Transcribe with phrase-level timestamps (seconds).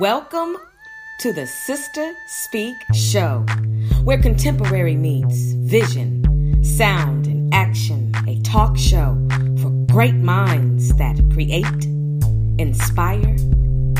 [0.00, 0.56] Welcome
[1.20, 3.46] to the Sister Speak Show,
[4.02, 8.12] where contemporary meets vision, sound, and action.
[8.26, 9.16] A talk show
[9.60, 11.84] for great minds that create,
[12.58, 13.36] inspire,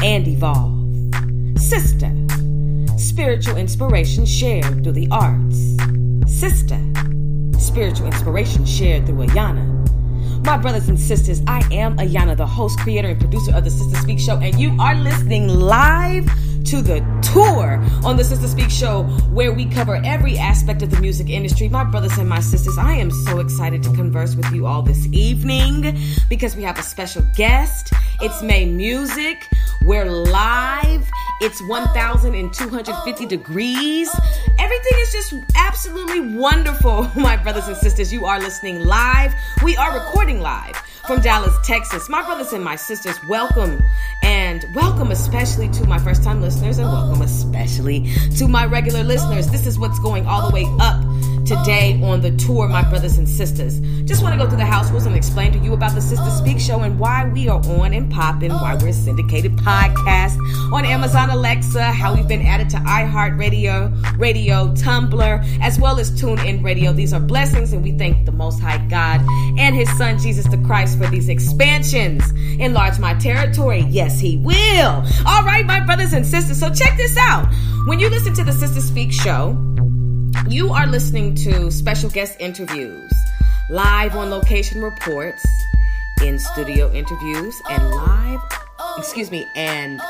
[0.02, 0.82] and evolve.
[1.60, 2.10] Sister,
[2.98, 5.76] spiritual inspiration shared through the arts.
[6.26, 6.80] Sister,
[7.60, 9.73] spiritual inspiration shared through Ayanna.
[10.44, 13.96] My brothers and sisters, I am Ayanna, the host, creator, and producer of the Sister
[13.96, 16.26] Speak Show, and you are listening live
[16.66, 21.00] to the tour on the Sister Speak Show, where we cover every aspect of the
[21.00, 21.70] music industry.
[21.70, 25.06] My brothers and my sisters, I am so excited to converse with you all this
[25.12, 27.94] evening because we have a special guest.
[28.20, 29.48] It's May Music.
[29.86, 31.08] We're live.
[31.41, 34.10] It's 1,250 degrees.
[34.64, 38.10] Everything is just absolutely wonderful, my brothers and sisters.
[38.10, 39.34] You are listening live.
[39.62, 40.74] We are recording live
[41.06, 42.08] from Dallas, Texas.
[42.08, 43.82] My brothers and my sisters, welcome
[44.22, 49.48] and welcome especially to my first time listeners and welcome especially to my regular listeners.
[49.48, 51.03] This is what's going all the way up
[51.45, 53.81] today on the tour, my brothers and sisters.
[54.05, 56.31] Just want to go through the house rules and explain to you about the Sister
[56.31, 60.37] Speak show and why we are on and popping, why we're a syndicated podcast
[60.72, 66.62] on Amazon Alexa, how we've been added to iHeartRadio, Radio, Tumblr, as well as TuneIn
[66.65, 66.92] Radio.
[66.92, 69.20] These are blessings, and we thank the Most High God
[69.59, 72.31] and His Son Jesus the Christ for these expansions.
[72.59, 73.87] Enlarge my territory.
[73.89, 75.05] Yes, He will.
[75.27, 76.59] All right, my brothers and sisters.
[76.59, 77.47] So check this out.
[77.87, 79.56] When you listen to the Sister Speak show,
[80.48, 83.12] you are listening to special guest interviews,
[83.70, 85.44] live on location reports,
[86.22, 88.41] in studio interviews, and live,
[88.98, 90.00] excuse me, and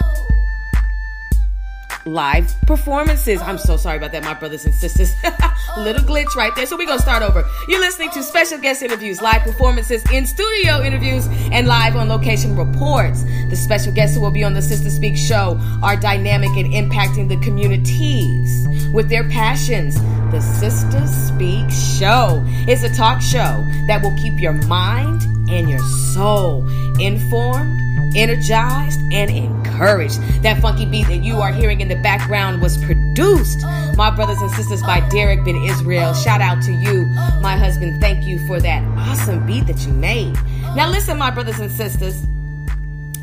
[2.06, 3.40] live performances.
[3.40, 5.14] I'm so sorry about that, my brothers and sisters.
[5.78, 6.66] Little glitch right there.
[6.66, 7.48] So we're going to start over.
[7.68, 12.56] You're listening to special guest interviews, live performances, in studio interviews, and live on location
[12.56, 13.24] reports.
[13.48, 17.28] The special guests who will be on the Sister Speak show are dynamic and impacting
[17.28, 20.00] the communities with their passions.
[20.30, 25.80] The Sister Speak show is a talk show that will keep your mind and your
[26.12, 26.66] soul
[26.98, 27.80] informed
[28.14, 29.30] energized, and
[29.78, 33.62] That funky beat that you are hearing in the background was produced,
[33.96, 36.14] my brothers and sisters, by Derek Ben Israel.
[36.14, 37.04] Shout out to you,
[37.40, 38.00] my husband.
[38.00, 40.34] Thank you for that awesome beat that you made.
[40.76, 42.24] Now, listen, my brothers and sisters.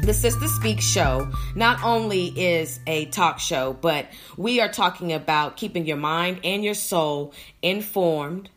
[0.02, 5.58] The Sister Speak show not only is a talk show, but we are talking about
[5.58, 8.50] keeping your mind and your soul informed,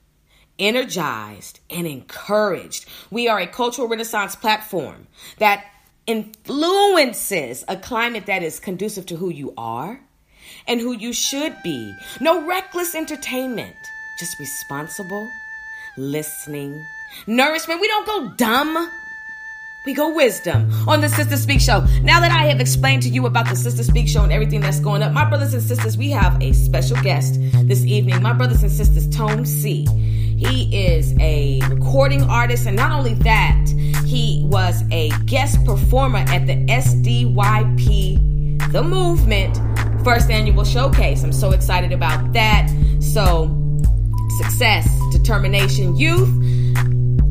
[0.58, 2.86] energized, and encouraged.
[3.10, 5.06] We are a cultural renaissance platform
[5.38, 5.66] that
[6.06, 10.00] influences a climate that is conducive to who you are
[10.66, 11.94] and who you should be.
[12.20, 13.76] No reckless entertainment,
[14.18, 15.28] just responsible
[15.96, 16.84] listening,
[17.26, 17.80] nourishment.
[17.80, 18.90] We don't go dumb.
[19.84, 21.80] We go wisdom on the Sister Speak Show.
[22.02, 24.80] Now that I have explained to you about the Sister Speak Show and everything that's
[24.80, 28.22] going up, my brothers and sisters, we have a special guest this evening.
[28.22, 29.84] My brothers and sisters, Tone C.
[30.38, 33.62] He is a recording artist, and not only that,
[34.06, 38.18] he was a guest performer at the SDYP,
[38.72, 39.54] the movement,
[40.02, 41.22] first annual showcase.
[41.22, 42.70] I'm so excited about that.
[43.00, 43.54] So,
[44.38, 46.30] success, determination, youth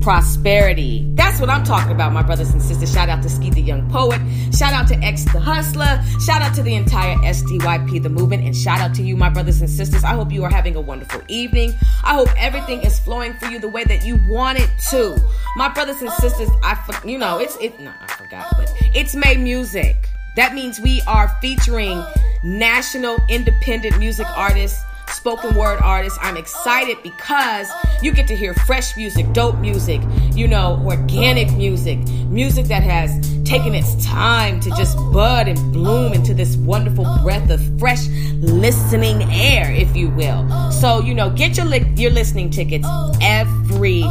[0.04, 1.10] prosperity.
[1.14, 2.94] That's what I'm talking about, my brothers and sisters.
[2.94, 4.20] Shout out to Ski the Young Poet.
[4.54, 6.04] Shout out to X the Hustler.
[6.20, 8.44] Shout out to the entire SDYP, the movement.
[8.44, 10.04] And shout out to you, my brothers and sisters.
[10.04, 11.74] I hope you are having a wonderful evening.
[12.04, 15.18] I hope everything is flowing for you the way that you want it to.
[15.56, 19.38] My brothers and sisters, I, you know, it's, it, no, I forgot, but it's May
[19.38, 19.96] Music.
[20.36, 22.04] That means we are featuring
[22.44, 26.18] national independent music artists spoken word artist.
[26.22, 27.70] I'm excited because
[28.02, 30.02] you get to hear fresh music, dope music,
[30.34, 33.12] you know, organic music, music that has
[33.44, 38.06] taken its time to just bud and bloom into this wonderful breath of fresh
[38.40, 40.72] listening air, if you will.
[40.72, 42.88] So, you know, get your li- your listening tickets
[43.22, 44.04] every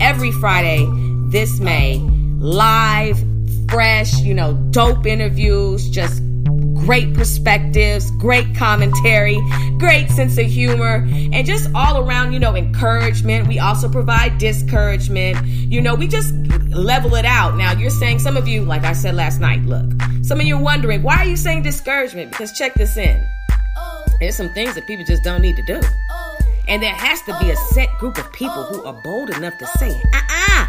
[0.00, 0.86] every Friday
[1.28, 1.98] this May,
[2.38, 3.18] live,
[3.68, 6.22] fresh, you know, dope interviews, just
[6.84, 9.40] great perspectives, great commentary,
[9.78, 13.48] great sense of humor, and just all around, you know, encouragement.
[13.48, 15.44] We also provide discouragement.
[15.46, 16.34] You know, we just
[16.68, 17.56] level it out.
[17.56, 19.90] Now, you're saying, some of you, like I said last night, look,
[20.22, 22.30] some of you are wondering, why are you saying discouragement?
[22.30, 23.26] Because check this in.
[24.20, 25.80] There's some things that people just don't need to do.
[26.68, 29.66] And there has to be a set group of people who are bold enough to
[29.78, 30.66] say, uh uh-uh, uh,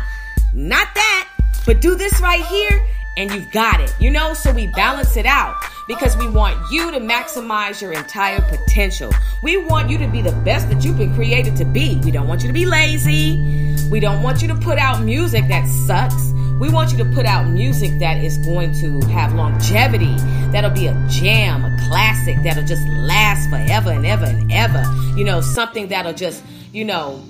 [0.54, 1.30] not that,
[1.66, 2.86] but do this right here,
[3.18, 3.94] and you've got it.
[4.00, 5.56] You know, so we balance it out
[5.88, 9.12] because we want you to maximize your entire potential.
[9.44, 12.00] We want you to be the best that you've been created to be.
[12.04, 13.86] We don't want you to be lazy.
[13.90, 16.32] We don't want you to put out music that sucks.
[16.60, 20.16] We want you to put out music that is going to have longevity,
[20.52, 24.84] that'll be a jam, a classic, that'll just last forever and ever and ever.
[25.18, 26.42] You know, something that'll just,
[26.72, 27.22] you know,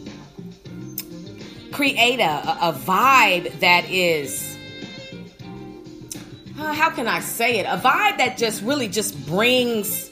[1.71, 4.54] create a, a vibe that is
[6.55, 7.65] how can I say it?
[7.65, 10.11] A vibe that just really just brings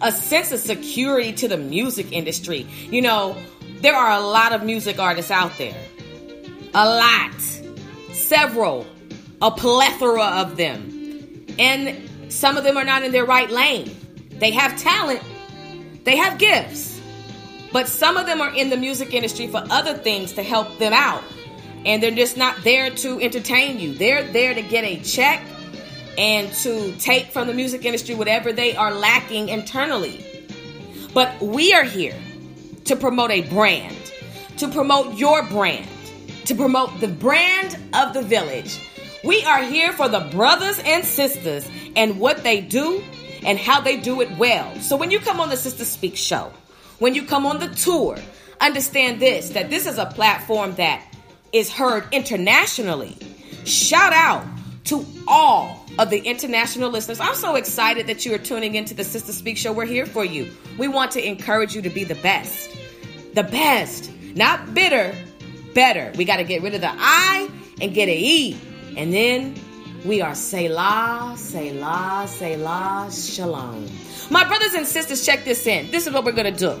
[0.00, 2.66] a sense of security to the music industry.
[2.90, 3.36] You know,
[3.80, 5.76] there are a lot of music artists out there.
[6.74, 7.40] A lot.
[8.12, 8.86] Several.
[9.40, 11.46] A plethora of them.
[11.58, 13.94] And some of them are not in their right lane.
[14.30, 15.22] They have talent,
[16.04, 17.00] they have gifts.
[17.72, 20.92] But some of them are in the music industry for other things to help them
[20.92, 21.24] out.
[21.84, 23.94] And they're just not there to entertain you.
[23.94, 25.42] They're there to get a check
[26.16, 30.24] and to take from the music industry whatever they are lacking internally.
[31.12, 32.16] But we are here
[32.84, 33.96] to promote a brand,
[34.58, 35.88] to promote your brand,
[36.46, 38.78] to promote the brand of the village.
[39.22, 43.02] We are here for the brothers and sisters and what they do
[43.44, 44.74] and how they do it well.
[44.80, 46.52] So when you come on the Sister Speak show,
[46.98, 48.18] when you come on the tour,
[48.60, 51.02] understand this that this is a platform that
[51.54, 53.16] is heard internationally.
[53.64, 54.44] Shout out
[54.84, 57.20] to all of the international listeners.
[57.20, 59.72] I'm so excited that you are tuning into the Sister Speak Show.
[59.72, 60.50] We're here for you.
[60.76, 62.76] We want to encourage you to be the best.
[63.34, 64.10] The best.
[64.34, 65.14] Not bitter,
[65.74, 66.12] better.
[66.16, 67.48] We got to get rid of the I
[67.80, 68.58] and get an E.
[68.96, 69.54] And then
[70.04, 73.88] we are Selah, Selah, Selah, Shalom.
[74.28, 75.90] My brothers and sisters, check this in.
[75.92, 76.78] This is what we're going to do.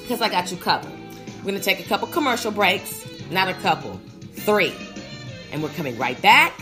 [0.00, 0.92] Because I got you covered.
[1.38, 3.04] We're going to take a couple commercial breaks.
[3.34, 4.00] Not a couple,
[4.32, 4.72] three.
[5.52, 6.58] And we're coming right back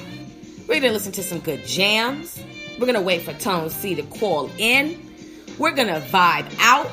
[0.73, 2.43] we're going to listen to some good jams.
[2.79, 5.13] We're going to wait for Tone C to call in.
[5.59, 6.91] We're going to vibe out.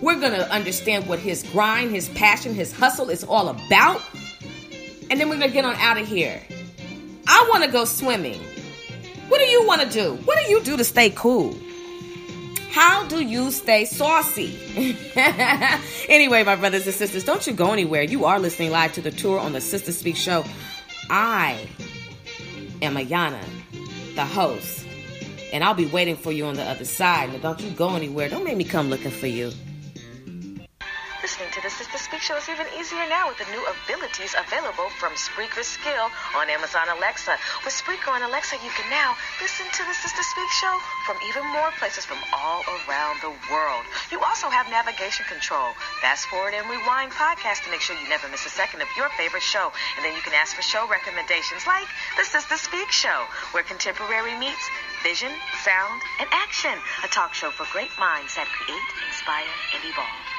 [0.00, 4.00] We're going to understand what his grind, his passion, his hustle is all about.
[5.10, 6.40] And then we're going to get on out of here.
[7.26, 8.40] I want to go swimming.
[9.28, 10.14] What do you want to do?
[10.24, 11.58] What do you do to stay cool?
[12.70, 14.58] How do you stay saucy?
[16.08, 18.02] anyway, my brothers and sisters, don't you go anywhere.
[18.02, 20.44] You are listening live to the tour on the Sister Speak show.
[21.08, 21.68] I
[22.82, 23.42] am Ayanna,
[24.14, 24.86] the host.
[25.52, 27.32] And I'll be waiting for you on the other side.
[27.32, 28.28] Now, don't you go anywhere.
[28.28, 29.52] Don't make me come looking for you.
[31.66, 35.10] Listening to the Speak Show is even easier now with the new abilities available from
[35.18, 36.06] Spreaker Skill
[36.38, 37.34] on Amazon Alexa.
[37.66, 40.70] With Spreaker on Alexa, you can now listen to the Sister Speak Show
[41.10, 43.82] from even more places from all around the world.
[44.14, 48.30] You also have navigation control, fast forward and rewind podcast to make sure you never
[48.30, 49.74] miss a second of your favorite show.
[49.98, 54.38] And then you can ask for show recommendations like the Sister Speak Show, where contemporary
[54.38, 54.70] meets
[55.02, 55.34] vision,
[55.66, 56.78] sound, and action.
[57.02, 60.35] A talk show for great minds that create, inspire, and evolve.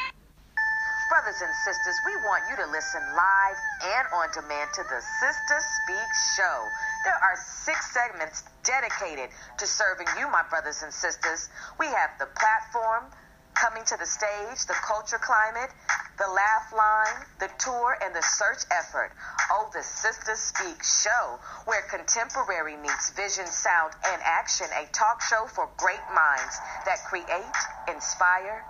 [1.08, 5.56] Brothers and sisters, we want you to listen live and on demand to the Sister
[5.64, 6.68] Speak Show.
[7.04, 11.48] There are six segments dedicated to serving you, my brothers and sisters.
[11.80, 13.08] We have the platform,
[13.56, 15.72] coming to the stage, the culture climate,
[16.20, 19.12] the laugh line, the tour, and the search effort.
[19.50, 24.68] Oh, the Sister Speak show, where contemporary meets vision, sound, and action.
[24.76, 27.56] A talk show for great minds that create,
[27.88, 28.64] inspire,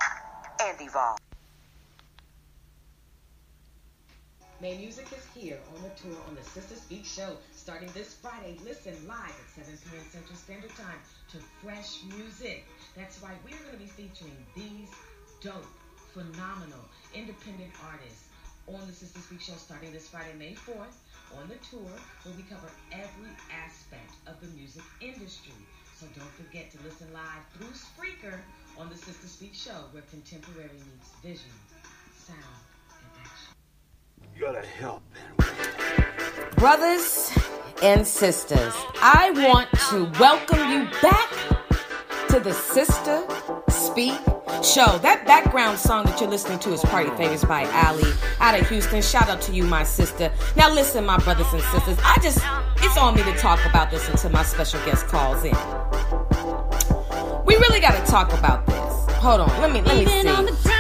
[0.62, 1.17] and evolve.
[4.60, 8.58] May Music is here on the tour on the Sister Speak show starting this Friday.
[8.66, 10.02] Listen live at 7 p.m.
[10.10, 10.98] Central Standard Time
[11.30, 12.66] to fresh music.
[12.96, 14.90] That's right, we're going to be featuring these
[15.46, 15.70] dope,
[16.12, 16.82] phenomenal,
[17.14, 18.34] independent artists
[18.66, 20.98] on the Sister Speak show starting this Friday, May 4th
[21.38, 21.94] on the tour
[22.26, 25.54] where we cover every aspect of the music industry.
[26.02, 28.42] So don't forget to listen live through Spreaker
[28.74, 31.54] on the Sister Speak show where contemporary meets vision,
[32.18, 32.66] sound,
[34.38, 35.01] you gotta help,
[36.58, 37.32] Brothers
[37.82, 41.29] and sisters, I want to welcome you back
[42.29, 43.25] to the Sister
[43.70, 44.20] Speak
[44.63, 44.98] Show.
[45.00, 49.01] That background song that you're listening to is Party Favors by Ali out of Houston.
[49.01, 50.32] Shout out to you, my sister.
[50.56, 52.39] Now, listen, my brothers and sisters, I just,
[52.77, 55.56] it's on me to talk about this until my special guest calls in.
[57.46, 59.15] We really got to talk about this.
[59.15, 60.76] Hold on, let me, let me see.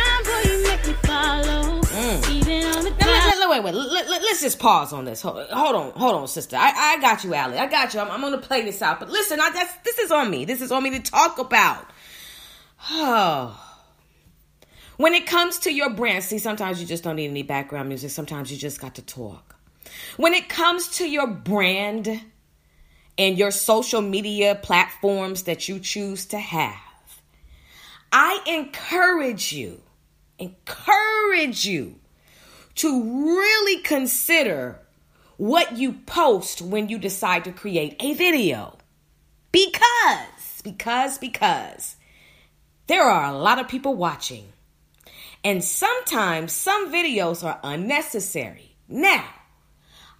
[3.49, 4.07] Wait, wait, wait.
[4.09, 5.21] Let, us just pause on this.
[5.21, 6.55] Hold, hold, on, hold on, sister.
[6.55, 7.57] I, I got you, Allie.
[7.57, 7.99] I got you.
[7.99, 8.99] I'm, I'm going to play this out.
[8.99, 10.45] But listen, I, that's, this is on me.
[10.45, 11.85] This is on me to talk about.
[12.89, 13.63] Oh.
[14.97, 18.09] When it comes to your brand, see, sometimes you just don't need any background music.
[18.09, 19.55] Sometimes you just got to talk.
[20.17, 22.19] When it comes to your brand
[23.15, 26.73] and your social media platforms that you choose to have,
[28.11, 29.83] I encourage you,
[30.39, 31.99] encourage you
[32.77, 34.79] to really consider
[35.37, 38.77] what you post when you decide to create a video.
[39.51, 41.95] Because, because, because
[42.87, 44.45] there are a lot of people watching.
[45.43, 48.75] And sometimes some videos are unnecessary.
[48.87, 49.25] Now,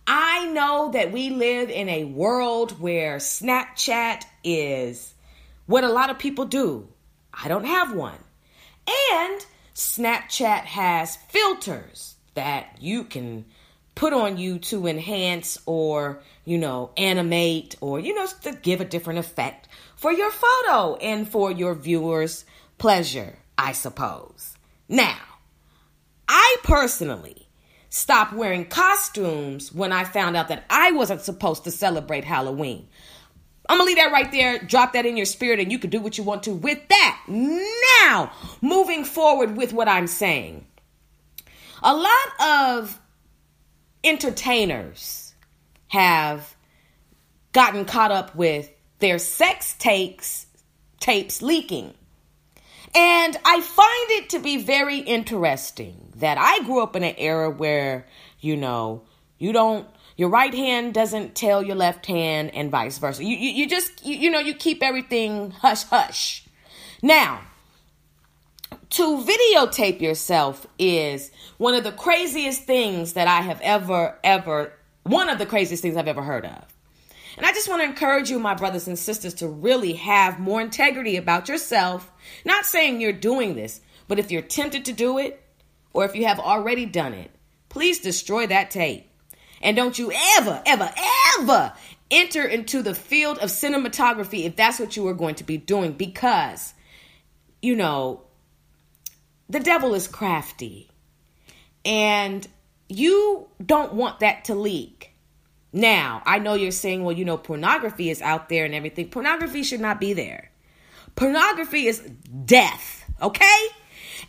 [0.05, 5.13] I know that we live in a world where Snapchat is
[5.65, 6.87] what a lot of people do.
[7.33, 8.17] I don't have one.
[9.11, 9.45] And
[9.75, 13.45] Snapchat has filters that you can
[13.95, 18.85] put on you to enhance or, you know, animate or, you know, to give a
[18.85, 22.45] different effect for your photo and for your viewers'
[22.77, 24.55] pleasure, I suppose.
[24.87, 25.17] Now,
[26.27, 27.47] I personally
[27.89, 32.87] stopped wearing costumes when I found out that I wasn't supposed to celebrate Halloween.
[33.67, 35.99] I'm gonna leave that right there, drop that in your spirit, and you can do
[35.99, 37.23] what you want to with that.
[37.27, 40.66] Now, moving forward with what I'm saying.
[41.83, 42.99] A lot of
[44.03, 45.33] entertainers
[45.87, 46.55] have
[47.51, 48.69] gotten caught up with
[48.99, 50.45] their sex tapes
[50.99, 51.93] tapes leaking.
[52.95, 57.49] And I find it to be very interesting that I grew up in an era
[57.49, 58.07] where,
[58.39, 59.03] you know,
[59.37, 63.23] you don't your right hand doesn't tell your left hand and vice versa.
[63.23, 66.45] You you, you just you, you know, you keep everything hush hush.
[67.03, 67.41] Now,
[68.91, 75.29] to videotape yourself is one of the craziest things that I have ever, ever, one
[75.29, 76.63] of the craziest things I've ever heard of.
[77.35, 80.59] And I just want to encourage you, my brothers and sisters, to really have more
[80.59, 82.11] integrity about yourself.
[82.45, 85.43] Not saying you're doing this, but if you're tempted to do it,
[85.93, 87.31] or if you have already done it,
[87.69, 89.09] please destroy that tape.
[89.61, 90.91] And don't you ever, ever,
[91.39, 91.73] ever
[92.09, 95.93] enter into the field of cinematography if that's what you are going to be doing
[95.93, 96.73] because,
[97.61, 98.26] you know,
[99.49, 100.89] the devil is crafty.
[101.85, 102.47] And
[102.89, 105.13] you don't want that to leak.
[105.73, 109.09] Now, I know you're saying, well, you know, pornography is out there and everything.
[109.09, 110.51] Pornography should not be there.
[111.15, 111.99] Pornography is
[112.45, 113.67] death, okay?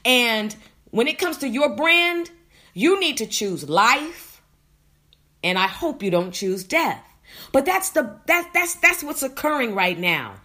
[0.05, 0.55] And
[0.91, 2.31] when it comes to your brand,
[2.75, 4.43] you need to choose life,
[5.43, 7.05] and I hope you don't choose death.
[7.53, 10.37] But that's the that that's that's what's occurring right now.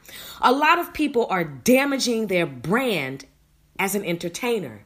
[0.42, 3.26] A lot of people are damaging their brand
[3.80, 4.86] as an entertainer.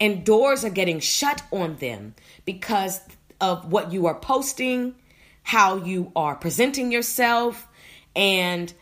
[0.00, 3.00] And doors are getting shut on them because
[3.40, 4.94] of what you are posting,
[5.42, 7.68] how you are presenting yourself,
[8.14, 8.72] and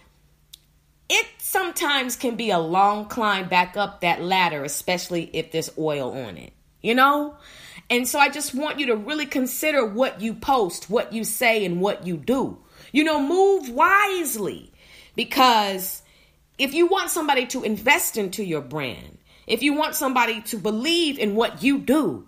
[1.08, 6.12] it sometimes can be a long climb back up that ladder, especially if there's oil
[6.12, 6.52] on it,
[6.82, 7.36] you know?
[7.90, 11.64] And so I just want you to really consider what you post, what you say,
[11.64, 12.58] and what you do.
[12.92, 14.72] You know, move wisely
[15.16, 16.02] because
[16.58, 19.18] if you want somebody to invest into your brand,
[19.50, 22.26] if you want somebody to believe in what you do,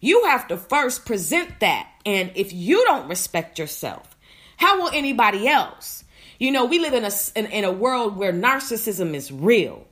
[0.00, 1.88] you have to first present that.
[2.06, 4.16] And if you don't respect yourself,
[4.56, 6.02] how will anybody else?
[6.38, 9.86] You know, we live in a, in, in a world where narcissism is real,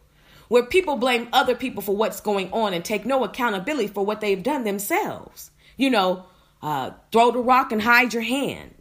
[0.49, 4.23] where people blame other people for what's going on and take no accountability for what
[4.23, 5.50] they've done themselves.
[5.76, 6.25] You know,
[6.62, 8.75] uh, throw the rock and hide your hand.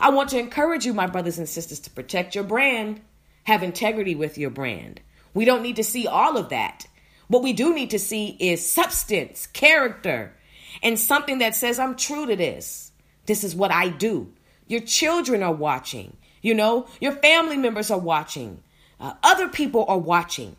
[0.00, 3.02] I want to encourage you, my brothers and sisters, to protect your brand,
[3.44, 5.02] have integrity with your brand.
[5.34, 6.86] We don't need to see all of that.
[7.28, 10.34] What we do need to see is substance, character,
[10.82, 12.92] and something that says, I'm true to this.
[13.26, 14.32] This is what I do.
[14.66, 16.16] Your children are watching.
[16.40, 18.62] You know, your family members are watching.
[18.98, 20.56] Uh, other people are watching.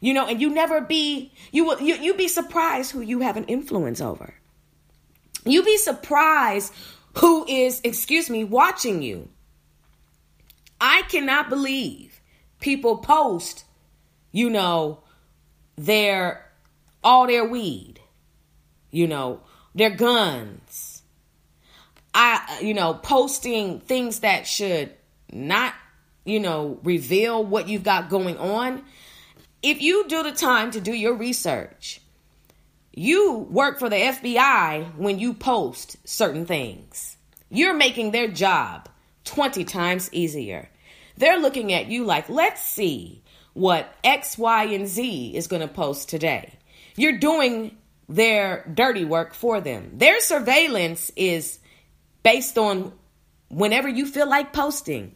[0.00, 3.36] You know, and you never be you will you you be surprised who you have
[3.36, 4.34] an influence over.
[5.44, 6.72] You be surprised
[7.18, 9.28] who is, excuse me, watching you.
[10.80, 12.20] I cannot believe
[12.60, 13.64] people post,
[14.32, 15.02] you know,
[15.76, 16.46] their
[17.02, 18.00] all their weed,
[18.90, 19.40] you know,
[19.74, 21.02] their guns.
[22.12, 24.92] I you know, posting things that should
[25.32, 25.74] not,
[26.24, 28.82] you know, reveal what you've got going on.
[29.62, 32.00] If you do the time to do your research,
[32.92, 37.16] you work for the FBI when you post certain things.
[37.50, 38.88] You're making their job
[39.24, 40.68] 20 times easier.
[41.16, 43.22] They're looking at you like, let's see
[43.60, 46.54] what X, Y, and Z is going to post today.
[46.96, 47.76] You're doing
[48.08, 49.92] their dirty work for them.
[49.98, 51.58] Their surveillance is
[52.22, 52.92] based on
[53.48, 55.14] whenever you feel like posting.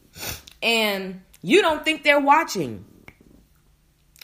[0.63, 2.85] And you don't think they're watching.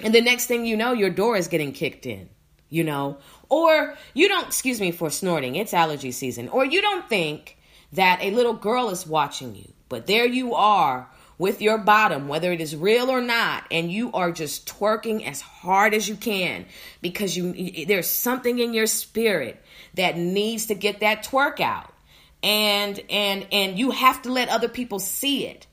[0.02, 2.28] And the next thing you know, your door is getting kicked in,
[2.68, 3.18] you know?
[3.48, 6.48] Or you don't, excuse me for snorting, it's allergy season.
[6.50, 7.56] Or you don't think
[7.92, 11.08] that a little girl is watching you, but there you are
[11.40, 15.40] with your bottom, whether it is real or not, and you are just twerking as
[15.40, 16.66] hard as you can
[17.00, 21.94] because you there's something in your spirit that needs to get that twerk out.
[22.42, 25.66] and and and you have to let other people see it.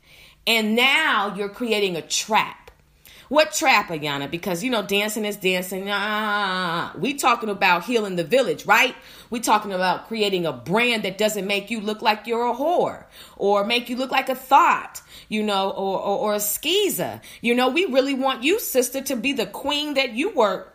[0.46, 2.67] And now you're creating a trap.
[3.28, 4.30] What trap, Ayanna?
[4.30, 5.88] Because you know, dancing is dancing.
[5.90, 8.94] Ah, we talking about healing the village, right?
[9.30, 13.04] We talking about creating a brand that doesn't make you look like you're a whore
[13.36, 17.20] or make you look like a thought, you know, or or, or a skeezer.
[17.42, 20.66] You know, we really want you, sister, to be the queen that you were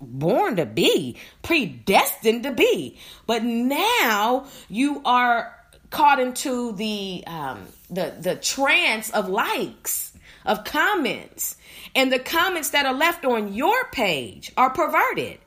[0.00, 2.98] born to be, predestined to be.
[3.26, 5.54] But now you are
[5.90, 10.12] caught into the um, the the trance of likes,
[10.44, 11.56] of comments,
[11.94, 15.38] and the comments that are left on your page are perverted.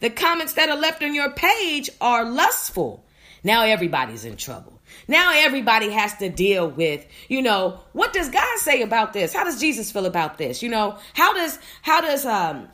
[0.00, 3.04] The comments that are left on your page are lustful.
[3.42, 4.80] Now everybody's in trouble.
[5.08, 9.32] Now everybody has to deal with, you know, what does God say about this?
[9.32, 10.62] How does Jesus feel about this?
[10.62, 12.68] You know, how does how does um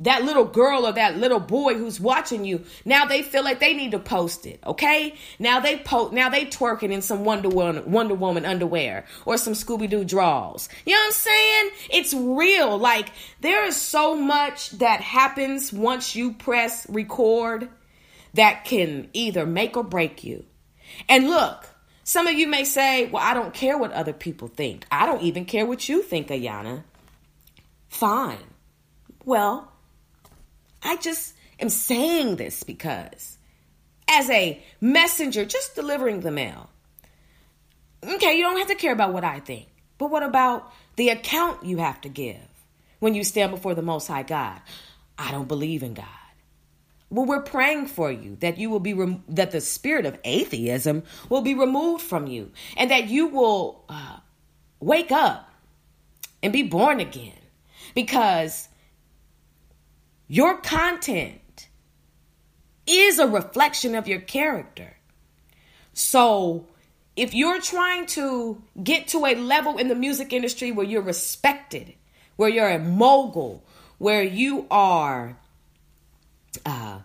[0.00, 3.74] that little girl or that little boy who's watching you now they feel like they
[3.74, 5.14] need to post it okay?
[5.38, 9.54] Now they post now they twerking in some wonder woman wonder woman underwear or some
[9.54, 11.70] scooby-doo draws you know what i'm saying?
[11.90, 12.78] It's real.
[12.78, 17.68] Like there is so much that happens once you press record
[18.34, 20.44] that can either make or break you.
[21.08, 21.66] And look
[22.04, 24.86] some of you may say well i don't care what other people think.
[24.90, 26.84] I don't even care what you think ayanna.
[27.88, 28.55] Fine
[29.26, 29.70] well
[30.82, 33.38] I just am saying this because,
[34.08, 36.70] as a messenger, just delivering the mail,
[38.04, 39.66] okay, you don't have to care about what I think,
[39.98, 42.36] but what about the account you have to give
[43.00, 44.60] when you stand before the Most High God?
[45.18, 46.06] I don't believe in God.
[47.10, 48.92] Well, we're praying for you that you will be
[49.28, 54.18] that the spirit of atheism will be removed from you, and that you will uh,
[54.78, 55.50] wake up
[56.42, 57.32] and be born again,
[57.94, 58.68] because
[60.28, 61.68] your content
[62.86, 64.96] is a reflection of your character.
[65.92, 66.66] So,
[67.16, 71.94] if you're trying to get to a level in the music industry where you're respected,
[72.36, 73.64] where you're a mogul,
[73.98, 75.38] where you are
[76.66, 77.00] uh,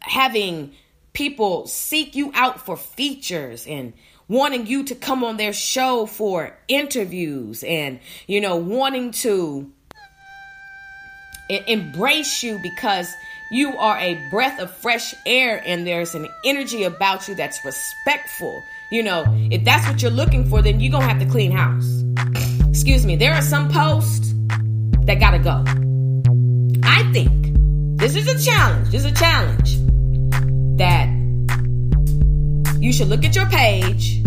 [0.00, 0.72] having
[1.12, 3.94] people seek you out for features and
[4.28, 9.72] wanting you to come on their show for interviews and, you know, wanting to
[11.50, 13.14] embrace you because
[13.50, 18.64] you are a breath of fresh air and there's an energy about you that's respectful.
[18.90, 21.50] You know, if that's what you're looking for, then you're going to have to clean
[21.50, 22.04] house.
[22.68, 24.32] Excuse me, there are some posts
[25.04, 25.64] that got to go.
[26.84, 28.90] I think this is a challenge.
[28.90, 29.78] This is a challenge
[30.78, 31.08] that
[32.80, 34.22] you should look at your page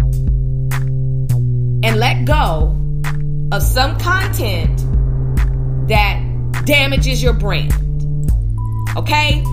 [1.84, 2.78] and let go
[3.52, 4.78] of some content
[5.88, 6.23] that
[6.65, 7.73] damages your brand.
[8.95, 9.43] Okay?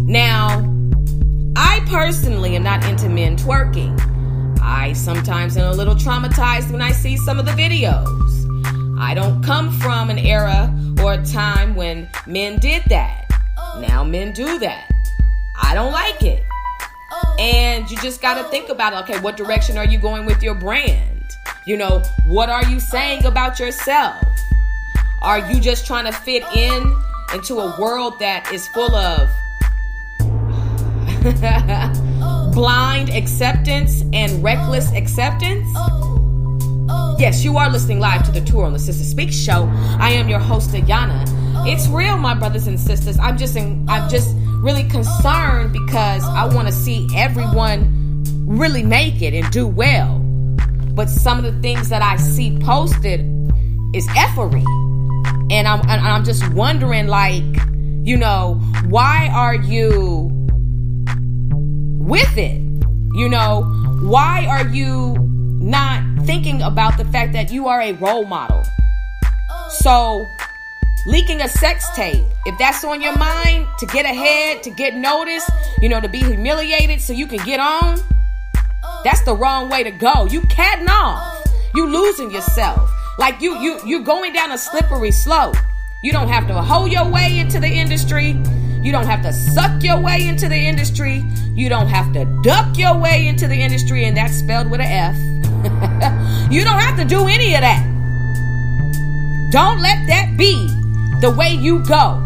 [0.00, 0.68] Now,
[1.56, 3.98] I personally am not into men twerking.
[4.60, 8.98] I sometimes am a little traumatized when I see some of the videos.
[8.98, 13.28] I don't come from an era or a time when men did that.
[13.58, 13.84] Oh.
[13.86, 14.90] Now men do that.
[15.60, 16.42] I don't like it.
[17.10, 17.36] Oh.
[17.38, 18.72] And you just got to think oh.
[18.72, 21.24] about okay, what direction are you going with your brand?
[21.66, 24.22] You know, what are you saying about yourself?
[25.22, 26.82] Are you just trying to fit in
[27.32, 29.30] into a world that is full of
[32.52, 35.64] blind acceptance and reckless acceptance?
[37.20, 39.70] Yes, you are listening live to the tour on the Sister Speak show.
[40.00, 41.24] I am your host, Ayanna.
[41.68, 43.16] It's real, my brothers and sisters.
[43.20, 49.22] I'm just in, I'm just really concerned because I want to see everyone really make
[49.22, 50.18] it and do well.
[50.94, 53.20] But some of the things that I see posted
[53.94, 54.64] is effery
[55.52, 57.44] and I'm and I'm just wondering like
[58.04, 58.54] you know
[58.88, 60.28] why are you
[62.00, 62.60] with it?
[63.14, 63.62] You know
[64.02, 65.16] why are you
[65.60, 68.62] not thinking about the fact that you are a role model?
[69.70, 70.26] So
[71.06, 75.50] leaking a sex tape if that's on your mind to get ahead to get noticed
[75.80, 77.98] you know to be humiliated so you can get on
[79.04, 80.26] that's the wrong way to go.
[80.26, 81.40] You catting off.
[81.74, 85.56] You losing yourself like you you you're going down a slippery slope.
[86.02, 88.40] You don't have to hoe your way into the industry.
[88.82, 91.24] You don't have to suck your way into the industry.
[91.54, 94.86] You don't have to duck your way into the industry, and that's spelled with an
[94.86, 95.16] F.
[96.50, 97.88] you don't have to do any of that.
[99.52, 100.66] Don't let that be
[101.20, 102.18] the way you go.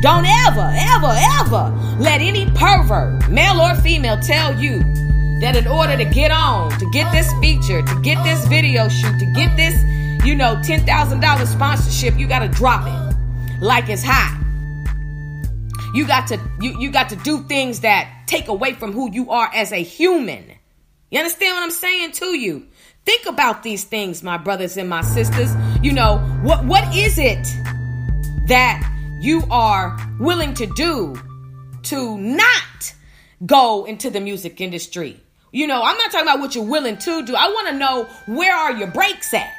[0.00, 4.80] Don't ever, ever, ever let any pervert, male or female, tell you
[5.42, 9.18] that in order to get on, to get this feature, to get this video shoot,
[9.18, 9.74] to get this,
[10.24, 14.38] you know, $10,000 sponsorship, you got to drop it like it's hot.
[15.94, 19.30] You got to you you got to do things that take away from who you
[19.30, 20.50] are as a human.
[21.10, 22.66] You understand what I'm saying to you?
[23.04, 25.54] Think about these things, my brothers and my sisters.
[25.82, 27.44] You know, what what is it
[28.46, 28.88] that
[29.20, 31.14] you are willing to do
[31.82, 32.94] to not
[33.44, 35.20] go into the music industry?
[35.54, 37.36] You know, I'm not talking about what you're willing to do.
[37.36, 39.52] I want to know where are your brakes at?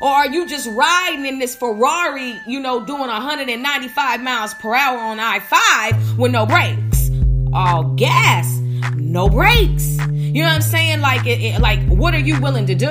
[0.00, 4.98] Or are you just riding in this Ferrari, you know, doing 195 miles per hour
[4.98, 7.10] on I 5 with no brakes?
[7.52, 8.58] All gas,
[8.96, 9.96] no brakes.
[10.10, 11.00] You know what I'm saying?
[11.00, 12.88] Like, it, it, like, what are you willing to do,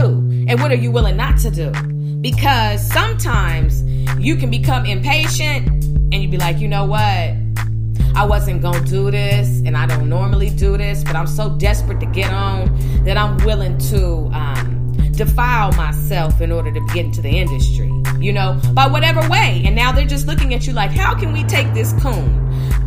[0.47, 1.71] and what are you willing not to do?
[2.21, 3.83] Because sometimes
[4.17, 7.35] you can become impatient, and you'd be like, you know what?
[8.15, 11.99] I wasn't gonna do this, and I don't normally do this, but I'm so desperate
[11.99, 14.29] to get on that I'm willing to.
[14.33, 14.75] Um,
[15.15, 19.61] defile myself in order to get into the industry, you know, by whatever way.
[19.65, 22.41] And now they're just looking at you like, how can we take this coon?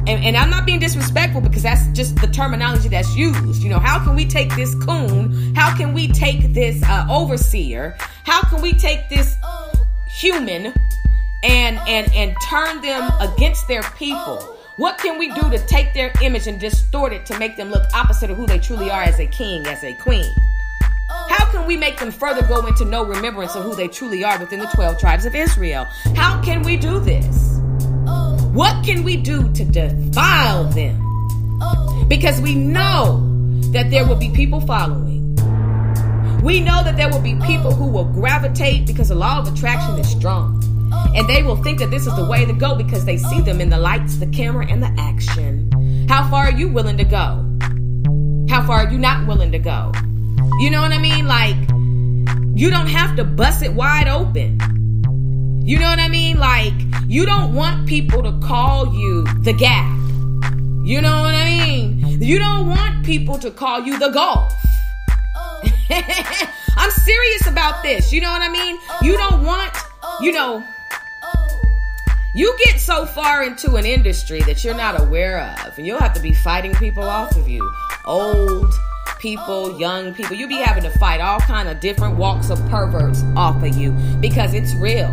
[0.07, 3.63] And, and, I'm not being disrespectful because that's just the terminology that's used.
[3.63, 5.55] You know, how can we take this coon?
[5.55, 7.97] How can we take this uh, overseer?
[8.25, 9.35] How can we take this
[10.19, 10.73] human
[11.43, 14.58] and and and turn them against their people?
[14.79, 17.83] What can we do to take their image and distort it to make them look
[17.93, 20.33] opposite of who they truly are as a king, as a queen?
[21.29, 24.39] How can we make them further go into no remembrance of who they truly are
[24.39, 25.85] within the 12 tribes of Israel?
[26.15, 27.59] How can we do this?
[28.53, 30.97] What can we do to defile them?
[32.07, 33.21] Because we know
[33.73, 35.35] that there will be people following.
[36.45, 39.99] We know that there will be people who will gravitate because the law of attraction
[39.99, 40.63] is strong.
[41.15, 43.61] And they will think that this is the way to go because they see them
[43.61, 46.07] in the lights, the camera, and the action.
[46.09, 47.45] How far are you willing to go?
[48.49, 49.93] How far are you not willing to go?
[50.61, 51.27] You know what I mean?
[51.27, 51.57] Like,
[52.59, 54.59] you don't have to bust it wide open.
[55.65, 56.39] You know what I mean?
[56.39, 56.73] Like,
[57.07, 59.87] you don't want people to call you the gap.
[60.85, 62.23] You know what I mean?
[62.23, 64.53] You don't want people to call you the golf.
[65.91, 68.13] I'm serious about this.
[68.13, 68.79] You know what I mean?
[69.03, 69.77] You don't want,
[70.21, 70.65] you know,
[72.39, 76.15] you get so far into an industry that you're not aware of, and you'll have
[76.15, 77.69] to be fighting people off of you.
[78.05, 78.73] Old,
[79.19, 80.37] people, young people.
[80.37, 83.91] You'll be having to fight all kind of different walks of perverts off of you
[84.21, 85.09] because it's real.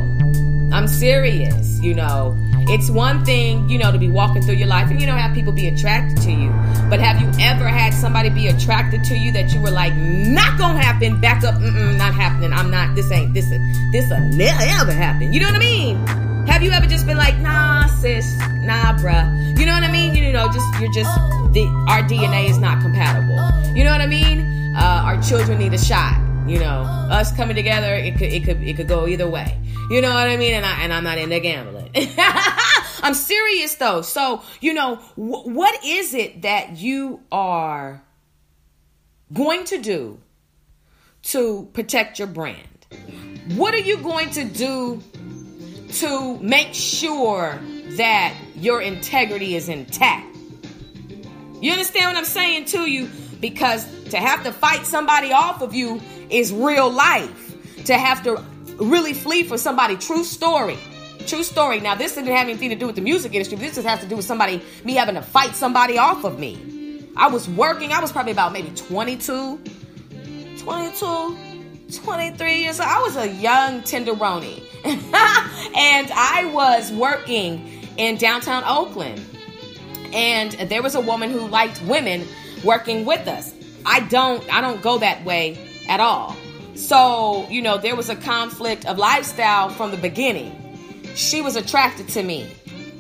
[0.72, 2.38] I'm serious, you know.
[2.68, 5.34] It's one thing, you know, to be walking through your life and you know have
[5.34, 6.50] people be attracted to you.
[6.92, 10.60] But have you ever had somebody be attracted to you that you were like, not
[10.60, 12.54] gonna happen, back up, mm not happening.
[12.54, 12.96] I'm not.
[12.96, 13.50] This ain't this.
[13.92, 15.34] This will never ever happen.
[15.34, 16.25] You know what I mean?
[16.48, 19.60] Have you ever just been like, nah, sis, nah, bruh?
[19.60, 20.16] You know what I mean?
[20.16, 21.14] You know, just you're just
[21.54, 23.36] the, our DNA is not compatible.
[23.76, 24.42] You know what I mean?
[24.76, 26.22] Uh, our children need a shot.
[26.48, 29.60] You know, us coming together, it could it could it could go either way.
[29.90, 30.54] You know what I mean?
[30.54, 31.90] And I and I'm not into gambling.
[33.02, 34.02] I'm serious though.
[34.04, 38.04] So you know, wh- what is it that you are
[39.34, 40.20] going to do
[41.24, 42.86] to protect your brand?
[43.56, 45.02] What are you going to do
[45.94, 47.60] to make sure
[47.92, 50.36] that your integrity is intact?
[51.62, 53.10] You understand what I'm saying to you?
[53.40, 57.86] Because to have to fight somebody off of you is real life.
[57.86, 58.44] To have to
[58.78, 60.78] really flee for somebody, true story.
[61.28, 61.80] True story.
[61.80, 63.58] Now, this didn't have anything to do with the music industry.
[63.58, 67.10] This just has to do with somebody, me having to fight somebody off of me.
[67.18, 69.60] I was working, I was probably about maybe 22,
[70.60, 71.38] 22,
[71.98, 72.90] 23 years old.
[72.90, 74.64] I was a young tenderoni.
[74.86, 79.24] and I was working in downtown Oakland
[80.16, 82.26] and there was a woman who liked women
[82.64, 83.54] working with us.
[83.86, 86.36] I don't I don't go that way at all.
[86.76, 90.54] So, you know, there was a conflict of lifestyle from the beginning.
[91.16, 92.50] She was attracted to me.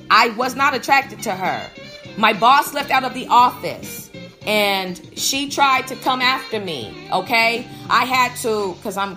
[0.09, 1.69] I was not attracted to her.
[2.17, 4.04] My boss left out of the office
[4.45, 7.67] and she tried to come after me, okay?
[7.89, 9.15] I had to cuz I'm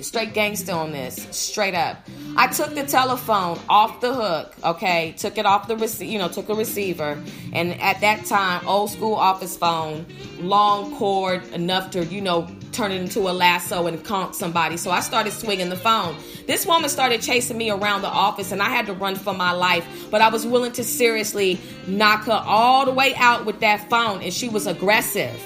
[0.00, 1.96] straight gangster on this, straight up.
[2.36, 5.14] I took the telephone off the hook, okay?
[5.16, 7.20] Took it off the receiver, you know, took a receiver,
[7.52, 10.06] and at that time, old school office phone,
[10.38, 14.76] long cord enough to, you know, turn it into a lasso and conk somebody.
[14.76, 16.16] So I started swinging the phone.
[16.46, 19.52] This woman started chasing me around the office, and I had to run for my
[19.52, 19.84] life.
[20.10, 24.22] But I was willing to seriously knock her all the way out with that phone,
[24.22, 25.42] and she was aggressive,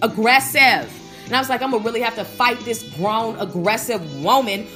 [0.00, 0.96] aggressive.
[1.30, 4.66] And I was like, I'm gonna really have to fight this grown, aggressive woman,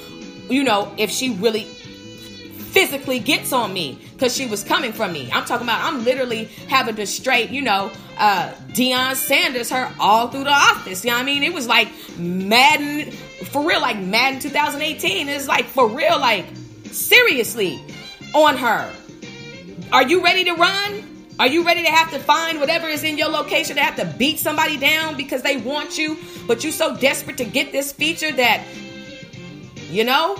[0.48, 5.28] you know, if she really physically gets on me because she was coming from me.
[5.32, 10.28] I'm talking about I'm literally having to straight, you know, uh Deion Sanders her all
[10.28, 11.04] through the office.
[11.04, 11.42] You know what I mean?
[11.42, 11.88] It was like
[12.18, 15.28] Madden for real, like Madden 2018.
[15.28, 16.46] It's like for real, like
[16.92, 17.82] seriously
[18.32, 18.94] on her.
[19.92, 21.13] Are you ready to run?
[21.40, 24.16] Are you ready to have to find whatever is in your location to have to
[24.18, 26.16] beat somebody down because they want you,
[26.46, 28.64] but you're so desperate to get this feature that,
[29.90, 30.38] you know,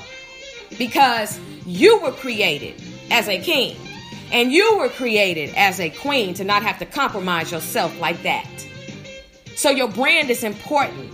[0.78, 2.80] because you were created
[3.10, 3.76] as a king
[4.30, 8.48] and you were created as a queen to not have to compromise yourself like that.
[9.56, 11.10] So your brand is important.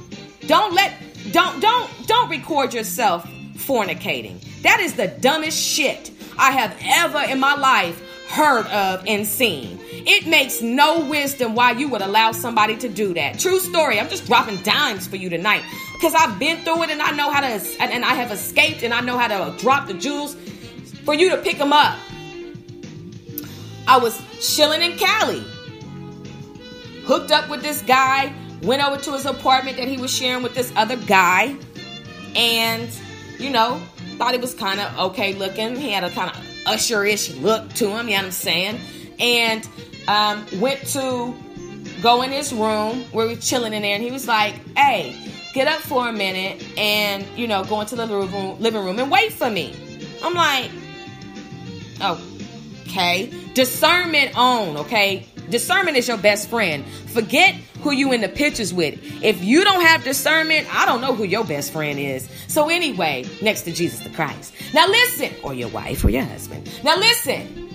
[0.47, 0.93] Don't let
[1.33, 4.41] don't don't don't record yourself fornicating.
[4.61, 9.79] That is the dumbest shit I have ever in my life heard of and seen.
[9.91, 13.39] It makes no wisdom why you would allow somebody to do that.
[13.39, 13.99] True story.
[13.99, 15.63] I'm just dropping dimes for you tonight
[15.95, 17.47] because I've been through it and I know how to,
[17.81, 20.37] and I have escaped and I know how to drop the jewels
[21.05, 21.99] for you to pick them up.
[23.87, 25.45] I was chilling in Cali,
[27.05, 30.55] hooked up with this guy, went over to his apartment that he was sharing with
[30.55, 31.57] this other guy,
[32.37, 32.89] and
[33.39, 33.81] you know,
[34.19, 35.75] thought he was kind of okay looking.
[35.75, 38.81] He had a kind of usher-ish look to him, you know what I'm saying?
[39.19, 39.69] And
[40.09, 41.35] um, went to
[42.03, 45.15] go in his room where we were chilling in there, and he was like, "Hey,
[45.53, 49.33] get up for a minute and you know go into the living room, and wait
[49.33, 49.75] for me."
[50.23, 50.71] I'm like,
[52.01, 52.21] "Oh,
[52.83, 55.27] "Okay." Discernment on, okay?
[55.51, 56.85] Discernment is your best friend.
[56.87, 58.99] Forget who you in the pictures with.
[59.23, 62.29] If you don't have discernment, I don't know who your best friend is.
[62.49, 64.55] So anyway, next to Jesus the Christ.
[64.73, 66.71] Now listen, or your wife or your husband.
[66.85, 67.69] Now listen.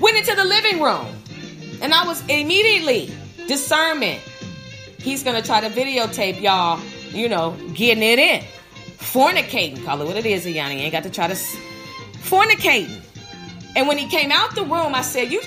[0.00, 1.06] Went into the living room.
[1.80, 3.12] And I was immediately
[3.48, 4.20] discernment.
[4.98, 8.42] He's gonna try to videotape y'all, you know, getting it in.
[8.98, 10.82] Fornicating, call it what it is, Yanni.
[10.82, 13.00] Ain't got to try to fornicating.
[13.76, 15.40] And when he came out the room, I said, "You,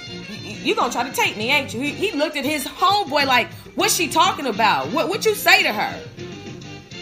[0.63, 3.52] you gonna try to take me, ain't you?" He, he looked at his homeboy like,
[3.76, 4.91] "What's she talking about?
[4.91, 6.02] What what you say to her?"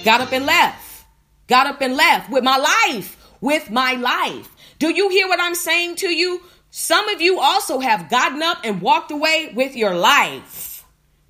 [0.03, 1.05] Got up and left.
[1.47, 3.17] Got up and left with my life.
[3.41, 4.49] With my life.
[4.79, 6.41] Do you hear what I'm saying to you?
[6.69, 10.85] Some of you also have gotten up and walked away with your life.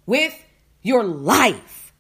[0.06, 0.34] With
[0.82, 1.94] your life.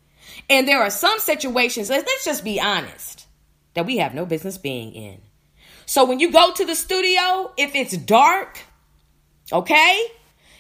[0.50, 3.26] And there are some situations, let's just be honest,
[3.74, 5.22] that we have no business being in.
[5.86, 8.60] So when you go to the studio, if it's dark,
[9.52, 10.06] okay?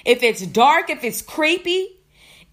[0.06, 1.89] If it's dark, if it's creepy,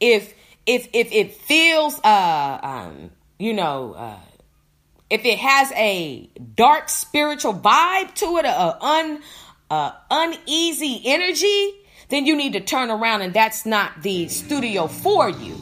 [0.01, 0.35] if
[0.66, 4.18] if if it feels uh um you know uh
[5.11, 9.23] if it has a dark spiritual vibe to it, a, un
[9.70, 11.73] uh, uneasy energy,
[12.09, 15.57] then you need to turn around and that's not the studio for you.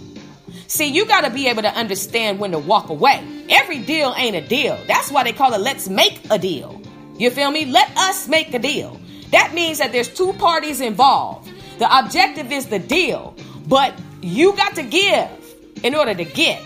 [0.69, 3.23] See, you got to be able to understand when to walk away.
[3.51, 4.79] Every deal ain't a deal.
[4.87, 6.81] That's why they call it let's make a deal.
[7.19, 7.67] You feel me?
[7.67, 8.99] Let us make a deal.
[9.33, 11.51] That means that there's two parties involved.
[11.79, 13.35] The objective is the deal,
[13.67, 15.29] but you got to give
[15.83, 16.63] in order to get.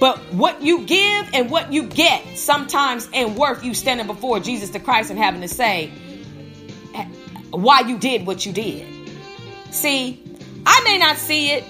[0.00, 4.70] But what you give and what you get sometimes ain't worth you standing before Jesus
[4.70, 5.90] the Christ and having to say
[7.50, 8.86] why you did what you did.
[9.70, 10.22] See,
[10.64, 11.64] I may not see it.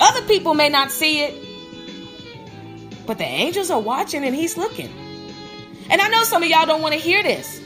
[0.00, 1.34] Other people may not see it.
[3.06, 4.90] But the angels are watching and he's looking.
[5.90, 7.60] And I know some of y'all don't want to hear this,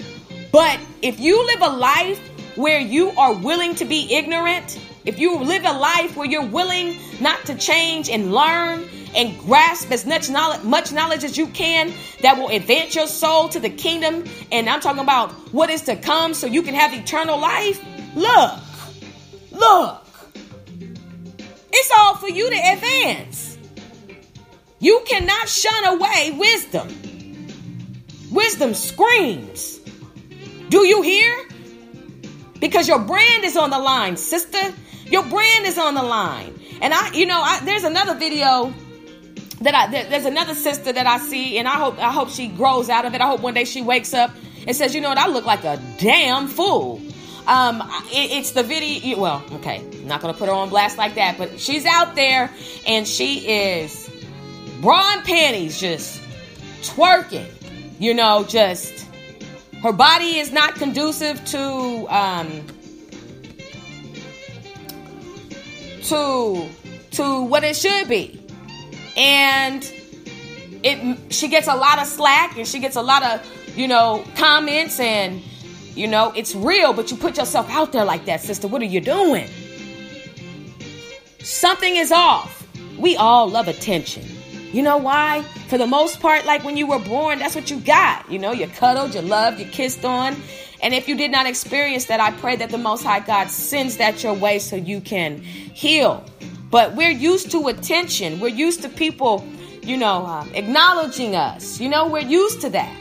[0.54, 2.20] but if you live a life
[2.56, 6.96] where you are willing to be ignorant, if you live a life where you're willing
[7.20, 11.92] not to change and learn and grasp as much knowledge, much knowledge as you can
[12.22, 15.96] that will advance your soul to the kingdom, and I'm talking about what is to
[15.96, 18.52] come so you can have eternal life, look,
[19.50, 20.06] look.
[21.72, 23.58] It's all for you to advance.
[24.78, 26.86] You cannot shun away wisdom.
[28.30, 29.80] Wisdom screams.
[30.68, 31.46] Do you hear?
[32.60, 34.74] Because your brand is on the line, sister.
[35.06, 36.58] Your brand is on the line.
[36.80, 38.72] And I, you know, I, there's another video
[39.60, 42.48] that I there, there's another sister that I see, and I hope I hope she
[42.48, 43.20] grows out of it.
[43.20, 44.30] I hope one day she wakes up
[44.66, 47.00] and says, you know what, I look like a damn fool.
[47.46, 49.18] Um, it, it's the video.
[49.18, 52.50] Well, okay, I'm not gonna put her on blast like that, but she's out there
[52.86, 54.10] and she is
[54.80, 56.20] bra and panties just
[56.82, 57.46] twerking
[57.98, 59.03] you know, just
[59.84, 62.66] her body is not conducive to um,
[66.04, 66.66] to
[67.10, 68.42] to what it should be,
[69.14, 69.84] and
[70.82, 74.24] it she gets a lot of slack and she gets a lot of you know
[74.36, 75.42] comments and
[75.94, 78.66] you know it's real, but you put yourself out there like that, sister.
[78.66, 79.50] What are you doing?
[81.40, 82.66] Something is off.
[82.98, 84.33] We all love attention.
[84.74, 85.42] You know why?
[85.68, 88.28] For the most part, like when you were born, that's what you got.
[88.28, 90.34] You know, you're cuddled, you're loved, you're kissed on.
[90.82, 93.98] And if you did not experience that, I pray that the Most High God sends
[93.98, 96.24] that your way so you can heal.
[96.72, 98.40] But we're used to attention.
[98.40, 99.46] We're used to people,
[99.80, 101.78] you know, uh, acknowledging us.
[101.78, 102.92] You know, we're used to that.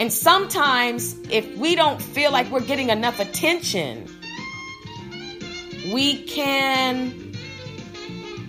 [0.00, 4.08] And sometimes, if we don't feel like we're getting enough attention,
[5.94, 7.36] we can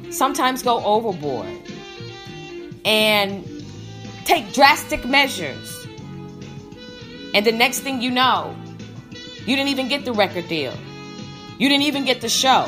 [0.10, 1.73] sometimes go overboard
[2.86, 3.66] and
[4.26, 5.88] take drastic measures.
[7.34, 8.56] And the next thing you know,
[9.46, 10.74] you didn't even get the record deal.
[11.58, 12.68] You didn't even get the show.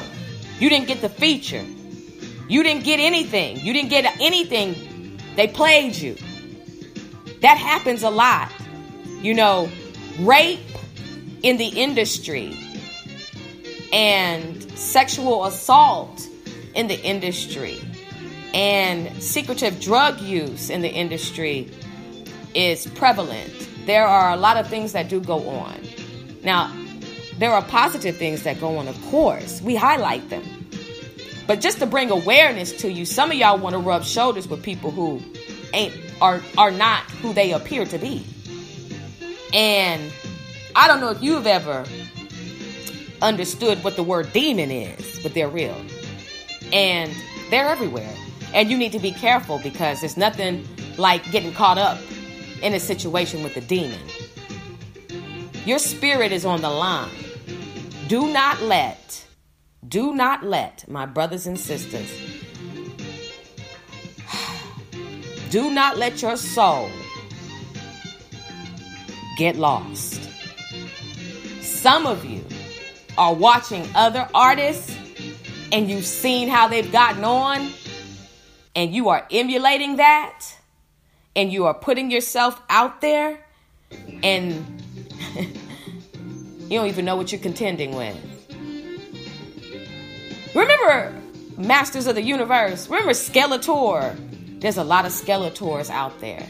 [0.60, 1.64] You didn't get the feature.
[2.48, 3.60] You didn't get anything.
[3.60, 5.20] You didn't get anything.
[5.36, 6.16] They played you.
[7.42, 8.52] That happens a lot.
[9.22, 9.70] You know,
[10.20, 10.60] rape
[11.44, 12.58] in the industry
[13.92, 16.28] and sexual assault
[16.74, 17.80] in the industry
[18.56, 21.70] and secretive drug use in the industry
[22.56, 23.52] is prevalent.
[23.86, 25.78] There are a lot of things that do go on.
[26.42, 26.74] Now,
[27.38, 29.62] there are positive things that go on, of course.
[29.62, 30.44] We highlight them.
[31.48, 34.64] But just to bring awareness to you, some of y'all want to rub shoulders with
[34.64, 35.22] people who
[35.74, 38.26] ain't are are not who they appear to be.
[39.54, 40.02] And
[40.76, 41.86] I don't know if you've ever
[43.22, 45.80] understood what the word demon is, but they're real.
[46.72, 47.12] And
[47.50, 48.16] they're everywhere.
[48.56, 50.66] And you need to be careful because there's nothing
[50.98, 52.00] like getting caught up
[52.64, 54.00] in a situation with a demon.
[55.66, 57.12] Your spirit is on the line.
[58.08, 59.26] Do not let,
[59.86, 62.10] do not let, my brothers and sisters,
[65.50, 66.90] do not let your soul
[69.38, 70.22] get lost.
[71.62, 72.46] Some of you
[73.18, 74.96] are watching other artists
[75.74, 77.70] and you've seen how they've gotten on
[78.76, 80.46] and you are emulating that
[81.36, 83.40] and you are putting yourself out there
[84.24, 84.82] and
[85.36, 88.18] you don't even know what you're contending with.
[90.54, 91.14] Remember
[91.58, 92.90] Masters of the Universe?
[92.90, 94.62] Remember Skeletor?
[94.62, 96.48] There's a lot of Skeletors out there.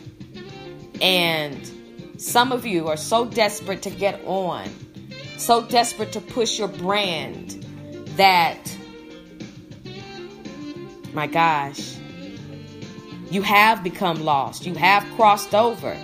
[1.01, 1.71] And
[2.17, 4.69] some of you are so desperate to get on,
[5.37, 7.51] so desperate to push your brand
[8.15, 8.77] that,
[11.13, 11.94] my gosh,
[13.31, 14.65] you have become lost.
[14.65, 15.97] You have crossed over.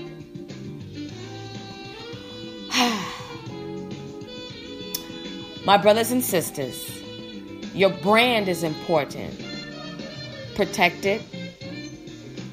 [5.66, 6.90] My brothers and sisters,
[7.74, 9.40] your brand is important.
[10.56, 11.22] Protect it,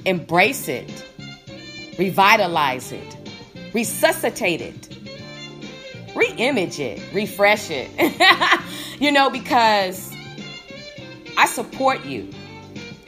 [0.05, 1.07] embrace it,
[1.99, 3.17] revitalize it,
[3.73, 4.99] resuscitate it,
[6.15, 7.91] re image it, refresh it.
[9.01, 10.15] you know, because
[11.39, 12.31] I support you.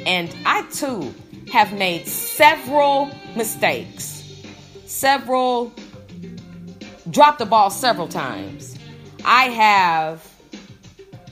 [0.06, 1.14] And I too
[1.50, 4.22] have made several mistakes,
[4.86, 5.72] several,
[7.10, 8.78] dropped the ball several times.
[9.24, 10.26] I have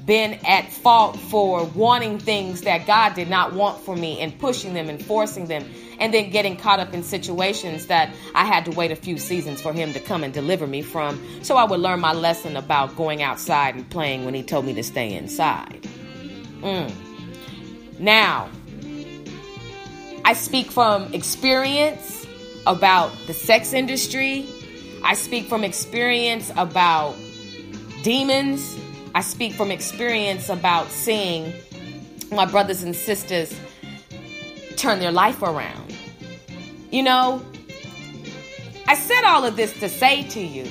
[0.05, 4.73] been at fault for wanting things that God did not want for me and pushing
[4.73, 5.65] them and forcing them
[6.01, 9.61] and then getting caught up in situations that I had to wait a few seasons
[9.61, 12.97] for him to come and deliver me from so I would learn my lesson about
[12.97, 15.87] going outside and playing when he told me to stay inside.
[16.63, 16.91] Mm.
[17.99, 18.49] Now,
[20.29, 22.27] I speak from experience
[22.67, 24.47] about the sex industry.
[25.03, 27.17] I speak from experience about
[28.03, 28.79] demons.
[29.15, 31.55] I speak from experience about seeing
[32.31, 33.59] my brothers and sisters
[34.77, 35.97] turn their life around.
[36.91, 37.43] You know,
[38.87, 40.67] I said all of this to say to you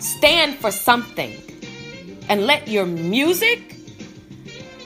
[0.00, 1.40] stand for something
[2.28, 3.73] and let your music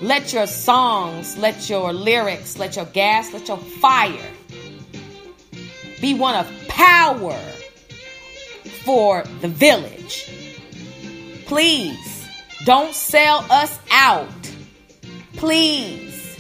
[0.01, 4.31] let your songs, let your lyrics, let your gas, let your fire
[6.01, 7.39] be one of power
[8.85, 10.31] for the village.
[11.47, 12.29] Please
[12.65, 14.29] don't sell us out.
[15.35, 16.39] Please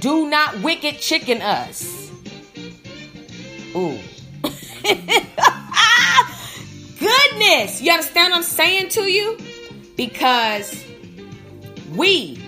[0.00, 2.10] do not wicked chicken us.
[3.74, 3.98] Ooh.
[6.98, 7.82] Goodness.
[7.82, 9.38] You understand what I'm saying to you?
[9.96, 10.84] Because
[11.94, 12.43] we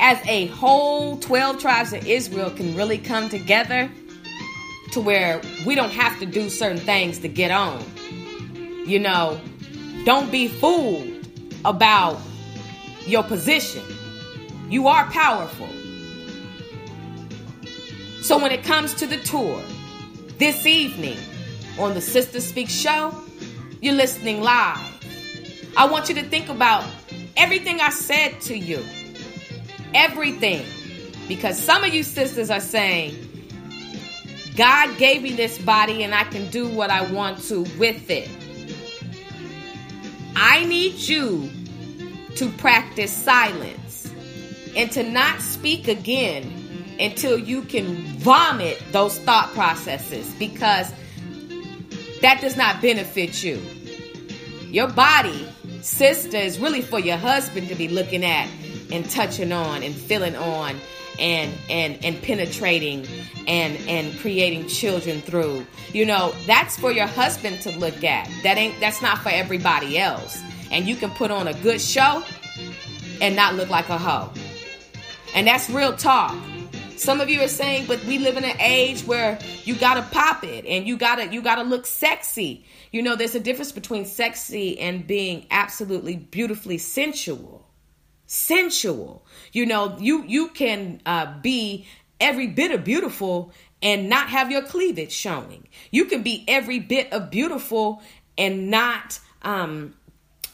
[0.00, 3.90] as a whole 12 tribes of Israel can really come together
[4.92, 7.84] to where we don't have to do certain things to get on.
[8.86, 9.40] You know,
[10.04, 11.26] don't be fooled
[11.64, 12.20] about
[13.06, 13.82] your position.
[14.68, 15.68] You are powerful.
[18.22, 19.62] So when it comes to the tour,
[20.38, 21.18] this evening
[21.78, 23.14] on the Sister Speak show,
[23.80, 24.84] you're listening live.
[25.76, 26.84] I want you to think about
[27.36, 28.84] everything I said to you
[29.94, 30.64] everything.
[31.26, 33.14] Because some of you sisters are saying,
[34.56, 38.28] God gave me this body and I can do what I want to with it.
[40.34, 41.50] I need you
[42.36, 44.12] to practice silence
[44.76, 50.92] and to not speak again until you can vomit those thought processes because
[52.22, 53.62] that does not benefit you.
[54.70, 55.48] Your body
[55.88, 58.48] Sister is really for your husband to be looking at
[58.90, 60.76] and touching on and feeling on
[61.18, 63.06] and and and penetrating
[63.46, 65.66] and and creating children through.
[65.92, 68.30] You know, that's for your husband to look at.
[68.42, 70.40] That ain't that's not for everybody else.
[70.70, 72.22] And you can put on a good show
[73.20, 74.32] and not look like a hoe.
[75.34, 76.36] And that's real talk.
[76.96, 80.42] Some of you are saying, but we live in an age where you gotta pop
[80.42, 82.64] it and you gotta you gotta look sexy.
[82.90, 87.57] You know, there's a difference between sexy and being absolutely beautifully sensual.
[88.28, 89.24] Sensual.
[89.52, 91.86] You know, you you can uh, be
[92.20, 93.52] every bit of beautiful
[93.82, 95.66] and not have your cleavage showing.
[95.90, 98.02] You can be every bit of beautiful
[98.36, 99.94] and not um,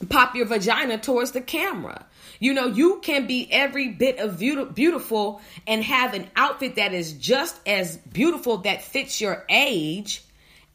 [0.09, 2.07] pop your vagina towards the camera.
[2.39, 7.15] You know, you can be every bit of beautiful and have an outfit that is
[7.15, 10.23] just as beautiful that fits your age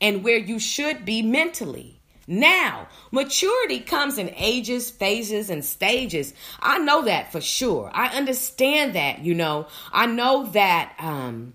[0.01, 1.98] and where you should be mentally.
[2.31, 6.31] Now, maturity comes in ages, phases, and stages.
[6.59, 7.89] I know that for sure.
[7.91, 9.65] I understand that, you know.
[9.91, 11.53] I know that um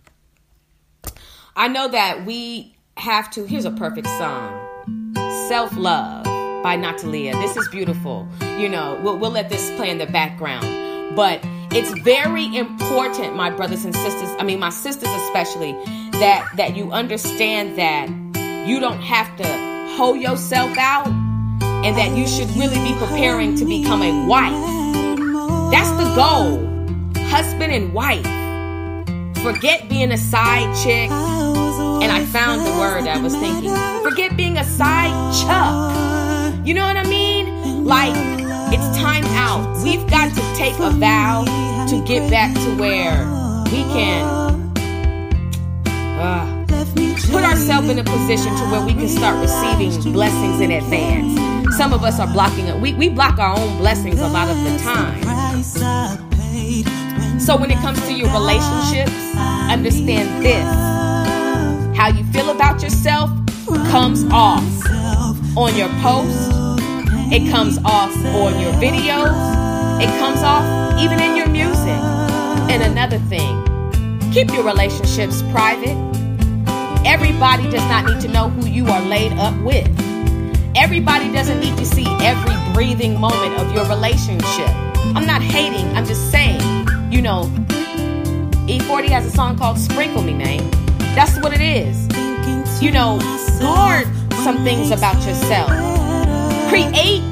[1.55, 5.14] I know that we have to here's a perfect song.
[5.49, 6.25] Self-love
[6.64, 7.35] by Natalia.
[7.35, 8.27] This is beautiful.
[8.59, 11.14] You know, we'll, we'll let this play in the background.
[11.14, 15.72] But it's very important, my brothers and sisters, I mean, my sisters especially,
[16.12, 18.09] that, that you understand that
[18.66, 23.64] you don't have to hoe yourself out and that you should really be preparing to
[23.64, 24.53] become a wife.
[25.70, 26.59] That's the goal.
[27.28, 28.24] Husband and wife.
[29.42, 31.11] Forget being a side chick.
[31.11, 33.70] And I found the word I was thinking.
[34.03, 36.66] Forget being a side chuck.
[36.66, 37.84] You know what I mean?
[37.84, 38.14] Like,
[38.72, 39.80] it's time out.
[39.84, 41.45] We've got to take a vow
[41.88, 43.24] to get back to where
[43.66, 44.24] we can.
[46.18, 46.53] Uh,
[47.22, 51.76] put ourselves in a position to where we can start receiving blessings in advance.
[51.76, 52.76] Some of us are blocking it.
[52.76, 55.22] We, we block our own blessings a lot of the time.
[57.40, 59.12] So when it comes to your relationships,
[59.70, 60.64] understand this.
[61.96, 63.30] How you feel about yourself
[63.90, 64.64] comes off
[65.56, 66.50] on your post.
[67.32, 69.34] It comes off on your videos.
[70.00, 72.00] It comes off even in your music.
[72.70, 73.62] And another thing,
[74.32, 75.96] keep your relationships private
[77.07, 79.86] Everybody does not need to know who you are laid up with.
[80.74, 84.68] Everybody doesn't need to see every breathing moment of your relationship.
[85.14, 86.61] I'm not hating, I'm just saying,
[87.12, 87.44] you know,
[88.66, 90.68] E40 has a song called Sprinkle Me, man.
[91.14, 92.09] That's what it is.
[92.82, 93.18] You know,
[93.61, 94.09] guard
[94.42, 95.68] some things about yourself.
[96.68, 97.22] Create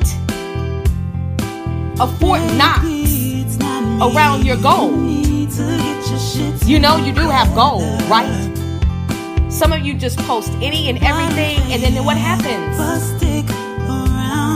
[1.98, 2.84] a Fort Knox
[4.00, 4.92] around your goal.
[6.66, 8.61] You know, you do have goals, right?
[9.52, 12.78] Some of you just post any and everything, and then what happens?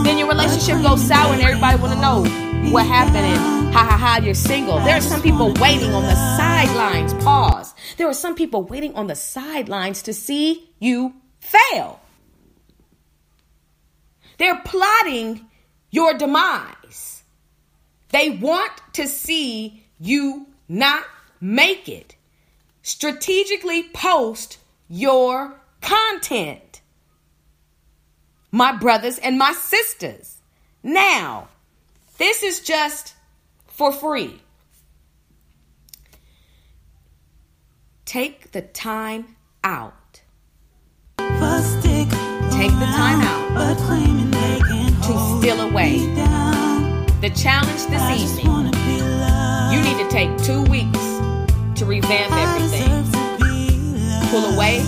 [0.03, 2.23] Then your relationship goes sour, and everybody want to know
[2.71, 3.73] what happened.
[3.73, 4.79] Ha ha ha, you're single.
[4.79, 7.13] There are some people waiting on the sidelines.
[7.23, 7.75] Pause.
[7.97, 11.99] There are some people waiting on the sidelines to see you fail.
[14.39, 15.45] They're plotting
[15.91, 17.23] your demise.
[18.09, 21.03] They want to see you not
[21.39, 22.15] make it.
[22.81, 24.57] Strategically post
[24.89, 26.81] your content,
[28.51, 30.37] my brothers and my sisters.
[30.83, 31.49] Now,
[32.17, 33.15] this is just
[33.67, 34.41] for free.
[38.05, 39.93] Take the time out.
[41.17, 43.37] Take the time out
[45.03, 45.99] to steal away.
[47.21, 48.73] The challenge this evening,
[49.71, 50.99] you need to take two weeks
[51.79, 52.96] to revamp everything
[54.29, 54.79] pull away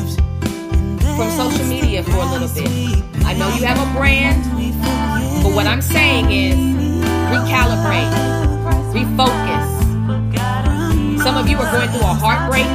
[1.16, 2.68] from social media for a little bit.
[3.26, 4.44] I know you have a brand,
[5.44, 6.56] but what I'm saying is
[7.32, 8.14] recalibrate,
[8.94, 9.68] refocus.
[11.24, 12.68] Some of you are going through a heartbreak.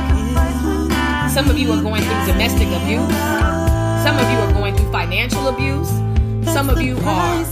[1.31, 3.15] Some of you are going through domestic abuse.
[4.05, 5.89] Some of you are going through financial abuse.
[6.53, 7.45] Some of you are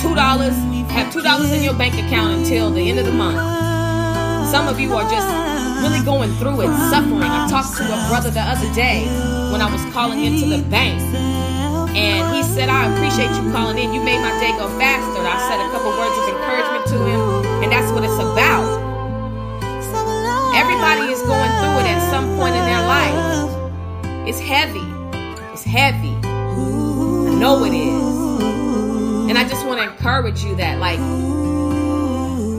[0.00, 0.56] two dollars
[0.90, 3.38] have two dollars in your bank account until the end of the month.
[4.50, 5.39] Some of you are just
[5.80, 7.24] really going through it, suffering.
[7.24, 9.04] I talked to a brother the other day
[9.50, 11.00] when I was calling into the bank.
[11.96, 13.92] And he said, I appreciate you calling in.
[13.92, 15.20] You made my day go faster.
[15.26, 17.20] I said a couple words of encouragement to him.
[17.64, 18.78] And that's what it's about.
[20.54, 24.28] Everybody is going through it at some point in their life.
[24.28, 24.86] It's heavy.
[25.52, 26.14] It's heavy.
[26.22, 29.30] I know it is.
[29.30, 31.00] And I just want to encourage you that, like,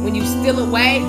[0.03, 0.99] when you steal away,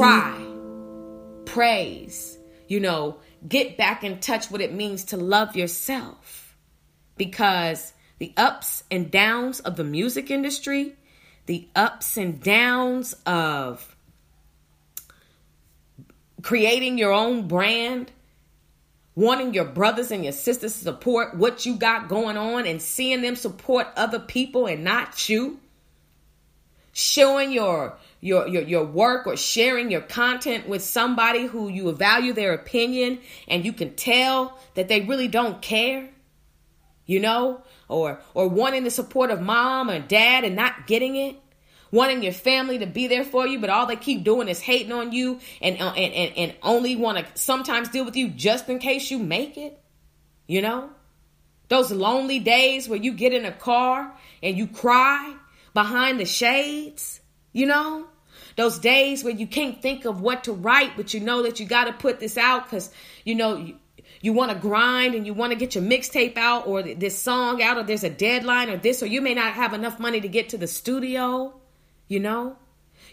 [0.00, 1.44] cry, mm-hmm.
[1.44, 2.38] praise,
[2.68, 6.56] you know, get back in touch what it means to love yourself.
[7.16, 10.94] Because the ups and downs of the music industry,
[11.44, 13.94] the ups and downs of
[16.40, 18.10] creating your own brand,
[19.14, 23.20] wanting your brothers and your sisters to support what you got going on and seeing
[23.20, 25.60] them support other people and not you
[26.92, 32.32] showing your your your your work or sharing your content with somebody who you value
[32.32, 33.18] their opinion
[33.48, 36.08] and you can tell that they really don't care
[37.06, 41.36] you know or or wanting the support of mom or dad and not getting it
[41.90, 44.92] wanting your family to be there for you but all they keep doing is hating
[44.92, 48.68] on you and uh, and and, and only want to sometimes deal with you just
[48.68, 49.80] in case you make it
[50.46, 50.90] you know
[51.70, 54.12] those lonely days where you get in a car
[54.42, 55.34] and you cry
[55.72, 57.20] behind the shades,
[57.52, 58.06] you know?
[58.56, 61.66] Those days where you can't think of what to write, but you know that you
[61.66, 62.90] got to put this out because,
[63.24, 63.76] you know, you,
[64.20, 67.62] you want to grind and you want to get your mixtape out or this song
[67.62, 70.28] out or there's a deadline or this, or you may not have enough money to
[70.28, 71.54] get to the studio,
[72.08, 72.56] you know?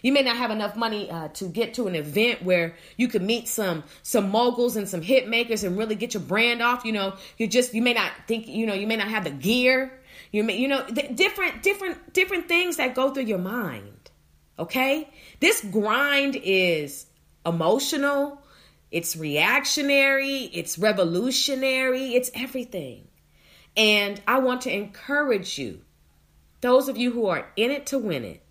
[0.02, 3.22] You may not have enough money uh, to get to an event where you could
[3.22, 6.84] meet some some moguls and some hit makers and really get your brand off.
[6.84, 9.30] You know, you just you may not think you know you may not have the
[9.30, 9.98] gear
[10.30, 13.88] you may, you know, th- different, different, different things that go through your mind.
[14.58, 15.08] Okay.
[15.40, 17.06] This grind is
[17.46, 18.42] emotional.
[18.90, 20.44] It's reactionary.
[20.52, 22.14] It's revolutionary.
[22.14, 23.08] It's everything.
[23.76, 25.82] And I want to encourage you,
[26.60, 28.42] those of you who are in it to win it,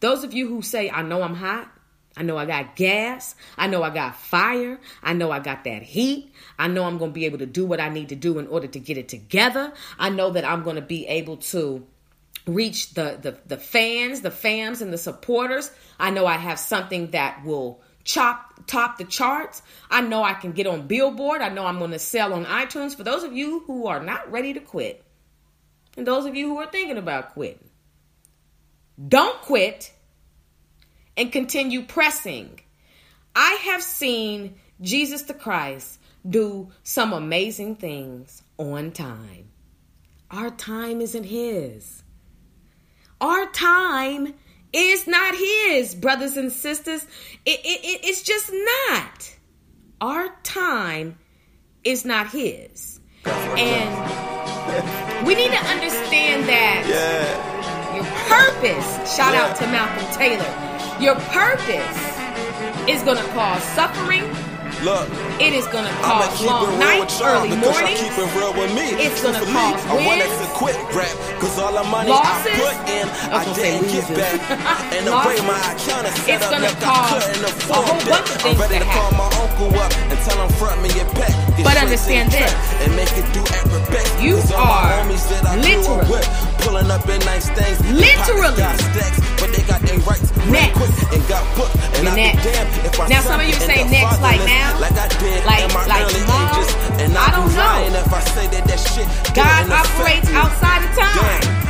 [0.00, 1.70] those of you who say, I know I'm hot,
[2.16, 3.34] I know I got gas.
[3.58, 4.78] I know I got fire.
[5.02, 6.32] I know I got that heat.
[6.58, 8.46] I know I'm going to be able to do what I need to do in
[8.46, 9.72] order to get it together.
[9.98, 11.84] I know that I'm going to be able to
[12.46, 15.70] reach the, the, the fans, the fams, and the supporters.
[15.98, 19.62] I know I have something that will chop top the charts.
[19.90, 21.40] I know I can get on Billboard.
[21.40, 22.94] I know I'm going to sell on iTunes.
[22.94, 25.04] For those of you who are not ready to quit,
[25.96, 27.70] and those of you who are thinking about quitting,
[29.08, 29.92] don't quit
[31.16, 32.60] and continue pressing.
[33.34, 39.48] I have seen Jesus the Christ do some amazing things on time.
[40.30, 42.03] Our time isn't His.
[43.24, 44.34] Our time
[44.74, 47.02] is not His, brothers and sisters.
[47.46, 49.34] It, it, it, it's just not.
[50.02, 51.16] Our time
[51.84, 53.00] is not His.
[53.24, 57.94] And we need to understand that yeah.
[57.94, 59.46] your purpose, shout yeah.
[59.46, 62.18] out to Malcolm Taylor your purpose
[62.88, 64.22] is going to cause suffering.
[64.84, 65.08] Look,
[65.40, 68.04] it is gonna cause long nights, early mornings.
[68.04, 68.92] Keep it real with me.
[69.00, 69.88] It's gonna cause wins.
[69.88, 71.08] I wanted to quit rap,
[71.40, 74.36] cause all the money Losses, I put in, I, I didn't get back.
[74.92, 77.24] and the way my account is set it's up, gonna cause
[77.72, 80.52] a whole bunch of things I'm ready to, call my uncle up and tell him
[80.60, 81.32] front me your pack.
[81.64, 82.52] But understand this,
[82.84, 83.80] and make it do every
[84.20, 85.00] You are
[85.64, 86.28] literally
[86.64, 87.78] pulling up in nice things.
[87.92, 88.56] Literally.
[88.56, 90.80] Stacks, but they got their rights next.
[91.12, 91.76] And got booked.
[92.00, 92.46] And I next.
[92.88, 94.80] if I now some of you say next like now.
[94.80, 96.64] Like I did like, in my like early tomorrow.
[96.64, 96.74] ages.
[97.04, 98.00] And I, I don't know.
[98.00, 99.06] If I say that that shit
[99.36, 101.64] God operates outside of time.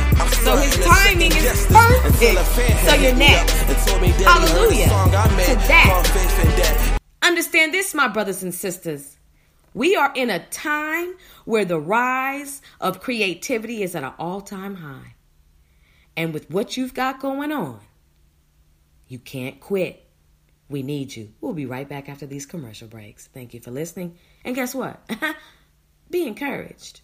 [0.45, 2.39] So his timing is perfect.
[2.87, 3.51] So you're next.
[4.23, 4.87] Hallelujah.
[4.87, 6.99] To that.
[7.21, 9.14] Understand this, my brothers and sisters.
[9.75, 14.75] We are in a time where the rise of creativity is at an all time
[14.75, 15.15] high.
[16.15, 17.81] And with what you've got going on,
[19.09, 20.07] you can't quit.
[20.69, 21.33] We need you.
[21.41, 23.27] We'll be right back after these commercial breaks.
[23.27, 24.17] Thank you for listening.
[24.45, 25.07] And guess what?
[26.09, 27.01] be encouraged.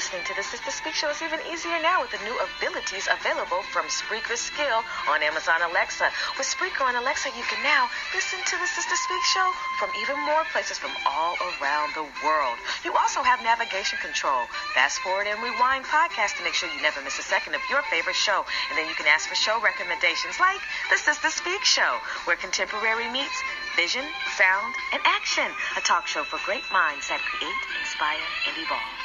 [0.00, 3.60] Listening to the Sister Speak Show is even easier now with the new abilities available
[3.68, 6.08] from Spreaker Skill on Amazon Alexa.
[6.40, 7.84] With Spreaker on Alexa, you can now
[8.16, 9.44] listen to the Sister Speak Show
[9.76, 12.56] from even more places from all around the world.
[12.80, 17.04] You also have navigation control, fast forward and rewind podcast to make sure you never
[17.04, 18.48] miss a second of your favorite show.
[18.72, 23.12] And then you can ask for show recommendations like the Sister Speak Show, where contemporary
[23.12, 23.36] meets
[23.76, 25.52] vision, sound, and action.
[25.76, 28.99] A talk show for great minds that create, inspire, and evolve.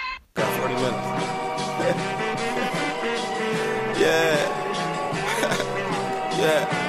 [0.66, 1.06] Got 40 minutes.
[4.00, 4.34] yeah.
[6.40, 6.86] yeah.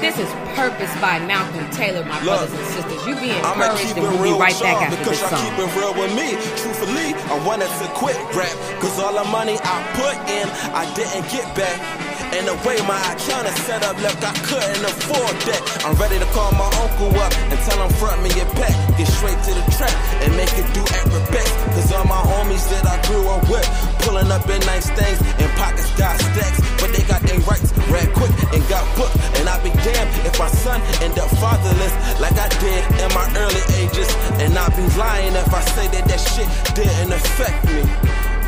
[0.00, 3.06] This is Purpose by Malcolm Taylor, my Look, brothers and sisters.
[3.08, 5.42] You be encouraged and we'll be right back after because this song.
[5.42, 6.38] I keep it real with me.
[6.62, 8.54] Truthfully, I wanted to quit rap.
[8.78, 12.13] Cause all the money I put in, I didn't get back.
[12.34, 15.62] And the way my account is set up left, I couldn't afford that.
[15.86, 18.74] I'm ready to call my uncle up and tell him front me your pack.
[18.98, 20.82] Get straight to the track and make it do
[21.30, 21.46] back.
[21.78, 23.62] Cause all my homies that I grew up with,
[24.02, 26.58] pulling up in nice things and pockets got stacks.
[26.82, 29.14] But they got their rights ran quick and got booked.
[29.38, 33.30] And I be damned if my son end up fatherless like I did in my
[33.38, 34.10] early ages.
[34.42, 37.86] And I'd be lying if I say that that shit didn't affect me.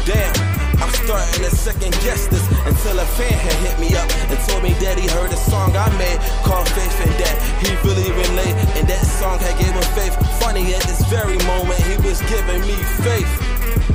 [0.03, 0.56] Damn.
[0.83, 4.62] I'm starting to second guess this until a fan had hit me up and told
[4.62, 8.57] me that he heard a song I made called Faith and that he really relate
[8.77, 10.14] and that song had given faith.
[10.41, 13.31] Funny at this very moment he was giving me faith.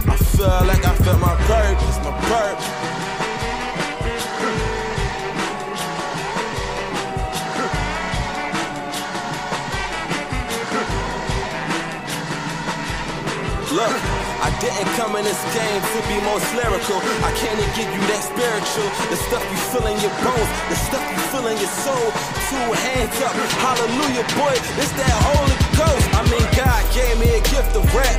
[0.09, 2.91] I feel like I felt my purpose, my purpose.
[13.71, 16.97] Look, I didn't come in this game to be most lyrical.
[17.21, 18.89] I can't even give you that spiritual.
[19.13, 22.07] The stuff you feel in your bones, the stuff you feel in your soul.
[22.49, 24.57] Two hands up, hallelujah, boy.
[24.81, 26.05] It's that Holy Ghost.
[26.17, 28.17] I mean, God gave me a gift of rap.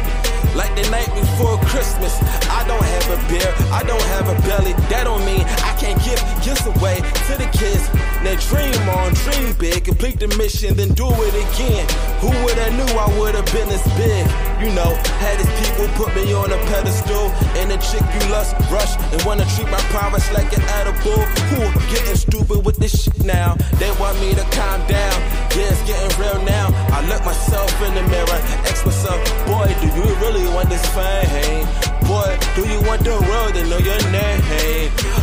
[0.54, 2.14] Like the night before Christmas,
[2.52, 4.74] I don't have a beer, I don't have a belly.
[4.92, 7.82] That don't mean I can't give gifts away to the kids.
[8.22, 11.82] Now dream on, dream big, complete the mission, then do it again.
[12.22, 14.22] Who would have knew I would have been this big?
[14.62, 18.54] You know, had these people put me on a pedestal, and the chick you lust
[18.70, 21.18] rush and wanna treat my prowess like an edible.
[21.50, 21.58] Who
[21.90, 23.56] getting stupid with this shit now?
[23.82, 25.16] They want me to calm down.
[25.58, 26.70] Yeah, it's getting real now.
[26.94, 29.18] I look myself in the mirror, ask myself,
[29.50, 31.91] boy, do you really want this fame?
[32.06, 34.42] Boy, do you want the world to know your name?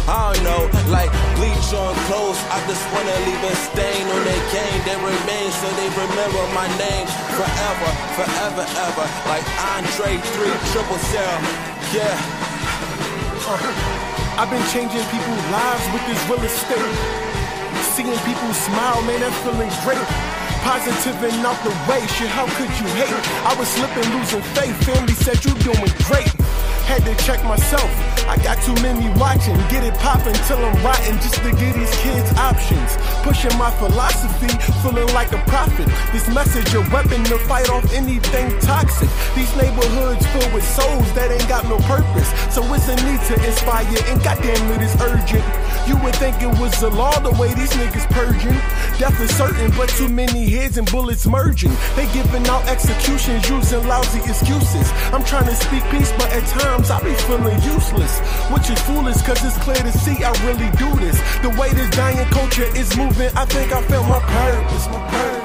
[0.07, 2.39] I don't know, like bleach on clothes.
[2.49, 6.65] I just wanna leave a stain on their game that remains so they remember my
[6.79, 7.05] name
[7.37, 9.05] forever, forever, ever.
[9.27, 11.35] Like Andre 3 Triple Zero.
[11.93, 12.15] Yeah.
[14.39, 16.95] I've been changing people's lives with this real estate.
[17.91, 20.07] Seeing people smile, man, that feeling great.
[20.63, 23.13] Positive and out the way, shit, how could you hate?
[23.43, 24.75] I was slipping, losing faith.
[24.87, 26.38] Family said you're doing great.
[26.89, 27.85] Had to check myself.
[28.25, 29.53] I got too many watching.
[29.69, 32.97] Get it poppin' till I'm rotten just to give these kids options.
[33.21, 34.49] Pushing my philosophy,
[34.81, 35.85] feeling like a prophet.
[36.11, 39.09] This message a weapon to fight off anything toxic.
[39.35, 42.29] These neighborhoods filled with souls that ain't got no purpose.
[42.49, 45.45] So it's a need to inspire, and goddamn it is urgent.
[45.87, 48.57] You would think it was the law the way these niggas purging.
[48.99, 51.71] Death is certain, but too many heads and bullets merging.
[51.95, 54.91] They giving out executions using lousy excuses.
[55.13, 58.19] I'm trying to speak peace, but at times I be feeling useless.
[58.51, 61.17] Which is foolish, cause it's clear to see I really do this.
[61.41, 65.38] The way this dying culture is moving, I think I found my purpose, my purpose.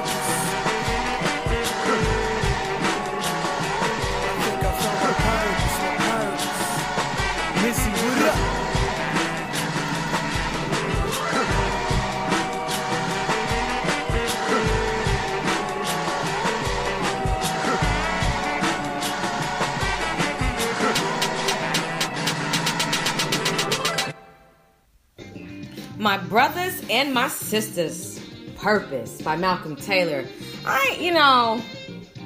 [26.95, 28.21] And My Sisters
[28.55, 30.23] Purpose by Malcolm Taylor.
[30.65, 31.61] I, you know,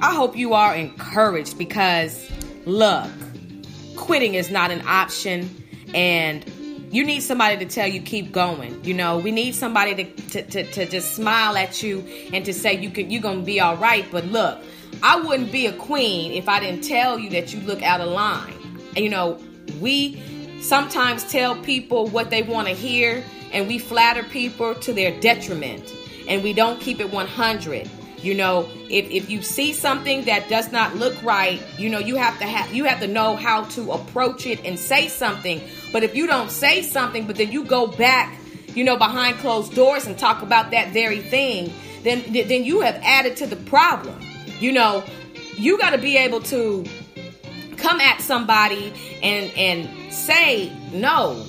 [0.00, 2.30] I hope you are encouraged because
[2.66, 3.10] look,
[3.96, 5.50] quitting is not an option
[5.92, 6.48] and
[6.92, 8.84] you need somebody to tell you keep going.
[8.84, 12.54] You know, we need somebody to, to, to, to just smile at you and to
[12.54, 14.06] say you can you're gonna be all right.
[14.12, 14.62] But look,
[15.02, 18.08] I wouldn't be a queen if I didn't tell you that you look out of
[18.08, 18.54] line.
[18.94, 19.36] And, you know,
[19.80, 20.22] we
[20.60, 25.94] sometimes tell people what they want to hear and we flatter people to their detriment
[26.28, 30.70] and we don't keep it 100 you know if, if you see something that does
[30.70, 33.92] not look right you know you have to have you have to know how to
[33.92, 35.60] approach it and say something.
[35.92, 38.38] But if you don't say something but then you go back
[38.74, 42.96] you know behind closed doors and talk about that very thing then then you have
[43.02, 44.20] added to the problem.
[44.60, 45.04] You know
[45.56, 46.84] you got to be able to
[47.80, 51.44] come at somebody and and say no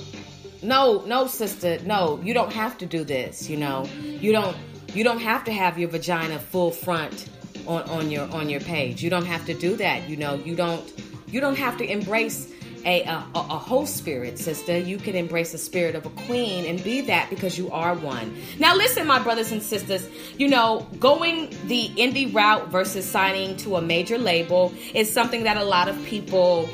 [0.62, 3.50] no, no, sister, no, you don't have to do this.
[3.50, 4.56] You know, you don't,
[4.94, 7.28] you don't have to have your vagina full front
[7.66, 9.02] on on your on your page.
[9.02, 10.08] You don't have to do that.
[10.08, 10.82] You know, you don't,
[11.26, 12.52] you don't have to embrace
[12.84, 14.78] a, a, a whole spirit, sister.
[14.78, 18.36] You can embrace the spirit of a queen and be that because you are one.
[18.58, 20.08] Now, listen, my brothers and sisters,
[20.38, 25.56] you know, going the indie route versus signing to a major label is something that
[25.56, 26.68] a lot of people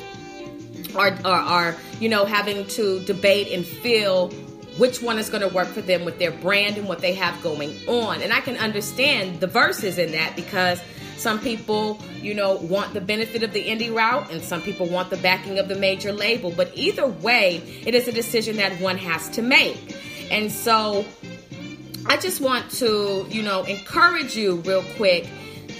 [0.95, 4.29] are, are, are you know, having to debate and feel
[4.77, 7.41] which one is going to work for them with their brand and what they have
[7.43, 8.21] going on.
[8.21, 10.81] And I can understand the verses in that because
[11.19, 15.09] some people, you know, want the benefit of the indie route and some people want
[15.09, 16.51] the backing of the major label.
[16.51, 19.97] But either way, it is a decision that one has to make.
[20.31, 21.05] And so
[22.05, 25.27] I just want to, you know, encourage you real quick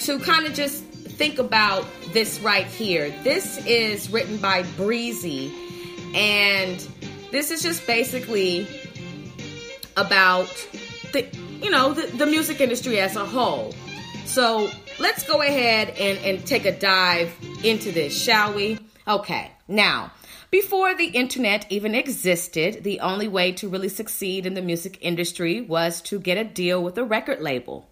[0.01, 3.09] to kind of just think about this right here.
[3.23, 5.53] This is written by Breezy,
[6.15, 6.85] and
[7.31, 8.67] this is just basically
[9.97, 10.47] about
[11.11, 11.27] the
[11.61, 13.73] you know the, the music industry as a whole.
[14.25, 14.69] So
[14.99, 17.33] let's go ahead and, and take a dive
[17.63, 18.79] into this, shall we?
[19.07, 20.11] Okay, now
[20.51, 25.61] before the internet even existed, the only way to really succeed in the music industry
[25.61, 27.87] was to get a deal with a record label.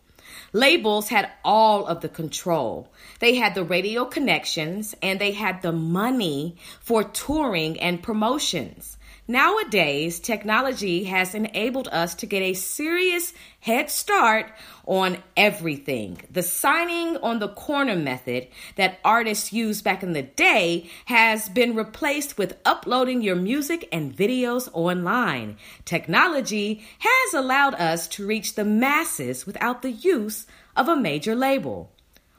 [0.54, 2.92] Labels had all of the control.
[3.20, 8.97] They had the radio connections and they had the money for touring and promotions.
[9.30, 14.50] Nowadays, technology has enabled us to get a serious head start
[14.86, 16.22] on everything.
[16.32, 18.48] The signing on the corner method
[18.78, 24.16] that artists used back in the day has been replaced with uploading your music and
[24.16, 25.58] videos online.
[25.84, 31.92] Technology has allowed us to reach the masses without the use of a major label.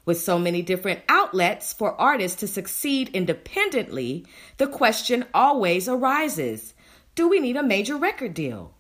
[0.07, 4.25] With so many different outlets for artists to succeed independently,
[4.57, 6.73] the question always arises
[7.19, 8.73] do we need a major record deal?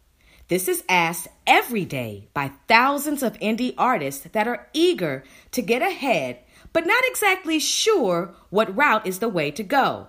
[0.46, 5.82] This is asked every day by thousands of indie artists that are eager to get
[5.82, 6.38] ahead,
[6.72, 10.06] but not exactly sure what route is the way to go.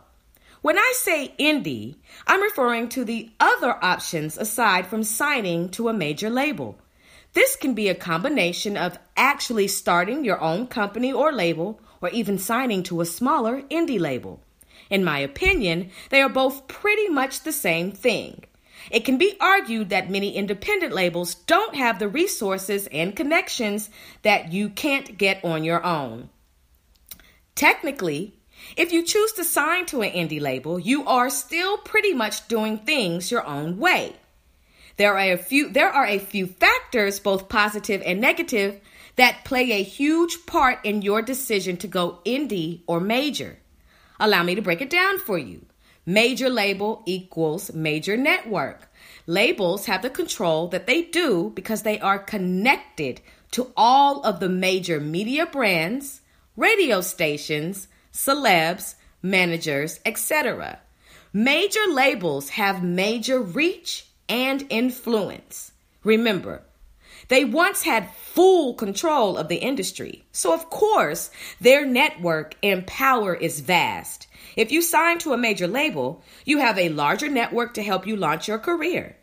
[0.61, 1.95] When I say indie,
[2.27, 6.77] I'm referring to the other options aside from signing to a major label.
[7.33, 12.37] This can be a combination of actually starting your own company or label, or even
[12.37, 14.43] signing to a smaller indie label.
[14.89, 18.43] In my opinion, they are both pretty much the same thing.
[18.91, 23.89] It can be argued that many independent labels don't have the resources and connections
[24.23, 26.29] that you can't get on your own.
[27.55, 28.33] Technically,
[28.75, 32.77] if you choose to sign to an indie label, you are still pretty much doing
[32.77, 34.15] things your own way.
[34.97, 38.81] There are a few there are a few factors both positive and negative
[39.15, 43.59] that play a huge part in your decision to go indie or major.
[44.19, 45.65] Allow me to break it down for you.
[46.05, 48.89] Major label equals major network.
[49.27, 54.49] Labels have the control that they do because they are connected to all of the
[54.49, 56.21] major media brands,
[56.55, 60.79] radio stations, celebs, managers, etc.
[61.31, 65.71] Major labels have major reach and influence.
[66.03, 66.63] Remember,
[67.29, 70.23] they once had full control of the industry.
[70.31, 74.27] So, of course, their network and power is vast.
[74.55, 78.15] If you sign to a major label, you have a larger network to help you
[78.15, 79.15] launch your career.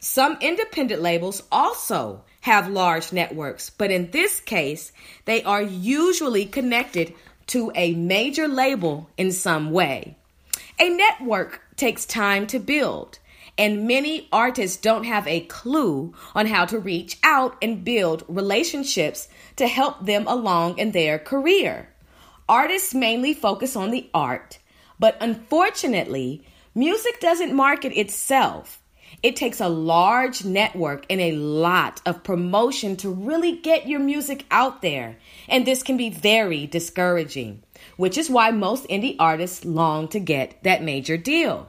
[0.00, 4.92] Some independent labels also have large networks, but in this case,
[5.26, 7.12] they are usually connected
[7.48, 10.16] to a major label in some way.
[10.78, 13.18] A network takes time to build
[13.60, 19.28] and many artists don't have a clue on how to reach out and build relationships
[19.56, 21.86] to help them along in their career.
[22.48, 24.58] Artists mainly focus on the art,
[24.98, 26.42] but unfortunately,
[26.74, 28.82] music doesn't market itself.
[29.22, 34.46] It takes a large network and a lot of promotion to really get your music
[34.50, 35.18] out there,
[35.50, 37.62] and this can be very discouraging,
[37.98, 41.68] which is why most indie artists long to get that major deal.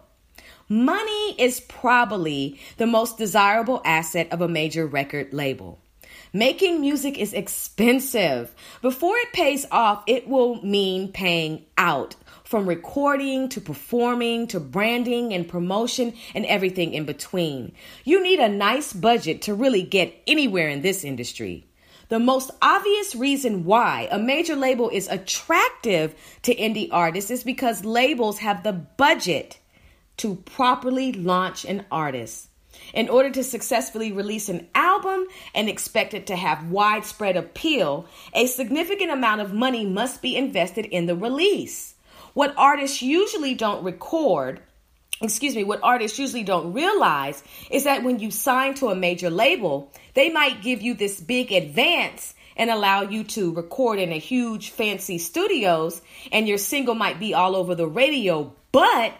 [0.72, 5.82] Money is probably the most desirable asset of a major record label.
[6.32, 8.56] Making music is expensive.
[8.82, 12.16] Before it pays off, it will mean paying out
[12.46, 17.74] from recording to performing to branding and promotion and everything in between.
[18.06, 21.68] You need a nice budget to really get anywhere in this industry.
[22.08, 27.84] The most obvious reason why a major label is attractive to indie artists is because
[27.84, 29.58] labels have the budget
[30.22, 32.48] to properly launch an artist.
[32.94, 38.46] In order to successfully release an album and expect it to have widespread appeal, a
[38.46, 41.96] significant amount of money must be invested in the release.
[42.36, 44.62] What artists usually don't record,
[45.24, 49.32] excuse me, what artists usually don't realize is that when you sign to a major
[49.32, 54.20] label, they might give you this big advance and allow you to record in a
[54.20, 56.00] huge fancy studios
[56.32, 59.14] and your single might be all over the radio, but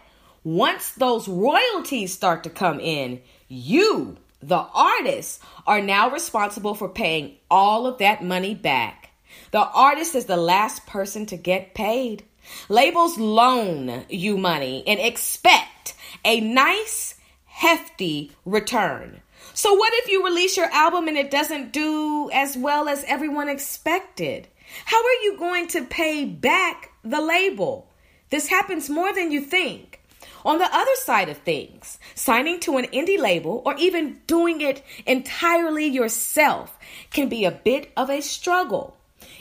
[0.44, 7.36] once those royalties start to come in, you, the artist, are now responsible for paying
[7.50, 9.12] all of that money back.
[9.52, 12.24] The artist is the last person to get paid.
[12.70, 15.94] Labels loan you money and expect
[16.26, 17.16] a nice,
[17.46, 19.22] hefty return.
[19.54, 23.50] So, what if you release your album and it doesn't do as well as everyone
[23.50, 24.48] expected?
[24.86, 27.90] How are you going to pay back the label?
[28.30, 30.01] This happens more than you think.
[30.44, 34.84] On the other side of things, signing to an indie label or even doing it
[35.06, 36.78] entirely yourself
[37.12, 38.98] can be a bit of a struggle.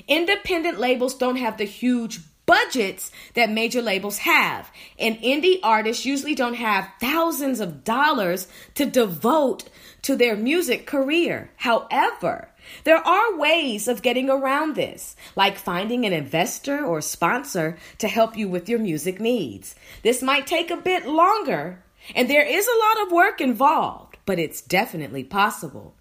[0.07, 2.21] Independent labels don't have the huge
[2.51, 4.71] budgets that major labels have.
[4.99, 9.69] And indie artists usually don't have thousands of dollars to devote
[10.03, 11.51] to their music career.
[11.57, 12.50] However,
[12.85, 18.37] there are ways of getting around this, like finding an investor or sponsor to help
[18.37, 19.75] you with your music needs.
[20.03, 21.83] This might take a bit longer,
[22.15, 25.95] and there is a lot of work involved, but it's definitely possible.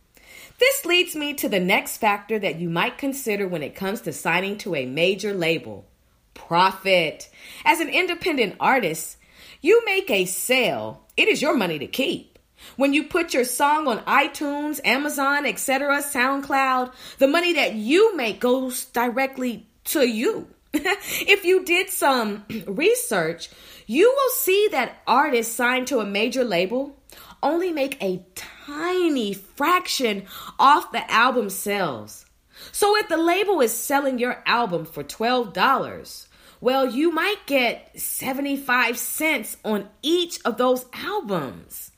[0.59, 4.11] This leads me to the next factor that you might consider when it comes to
[4.11, 5.85] signing to a major label
[6.33, 7.29] profit.
[7.63, 9.17] As an independent artist,
[9.61, 12.28] you make a sale, it is your money to keep.
[12.75, 18.39] When you put your song on iTunes, Amazon, etc., SoundCloud, the money that you make
[18.39, 20.47] goes directly to you.
[20.73, 23.49] if you did some research,
[23.85, 26.95] you will see that artists signed to a major label
[27.41, 30.25] only make a tiny fraction
[30.59, 32.25] off the album sales.
[32.71, 36.27] So if the label is selling your album for $12,
[36.61, 41.88] well, you might get 75 cents on each of those albums.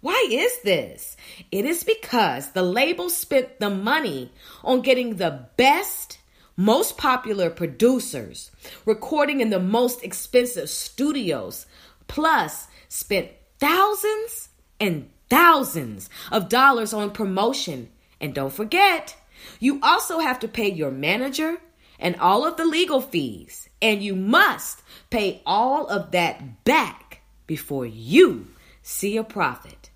[0.00, 1.16] Why is this?
[1.52, 4.32] It is because the label spent the money
[4.64, 6.18] on getting the best,
[6.56, 8.50] most popular producers,
[8.86, 11.66] recording in the most expensive studios,
[12.08, 13.28] plus spent
[13.58, 14.48] thousands
[14.80, 17.90] and thousands of dollars on promotion.
[18.22, 19.16] And don't forget,
[19.58, 21.58] you also have to pay your manager
[21.98, 23.68] and all of the legal fees.
[23.82, 28.48] And you must pay all of that back before you
[28.82, 29.89] see a profit.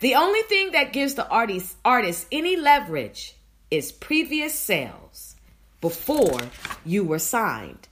[0.00, 3.34] The only thing that gives the artist, artist any leverage
[3.70, 5.36] is previous sales
[5.80, 6.38] before
[6.84, 7.88] you were signed.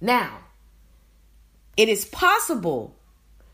[0.00, 0.38] Now,
[1.76, 2.96] it is possible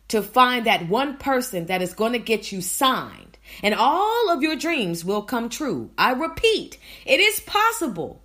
[0.08, 4.42] to find that one person that is going to get you signed, and all of
[4.42, 5.90] your dreams will come true.
[5.98, 8.22] I repeat, it is possible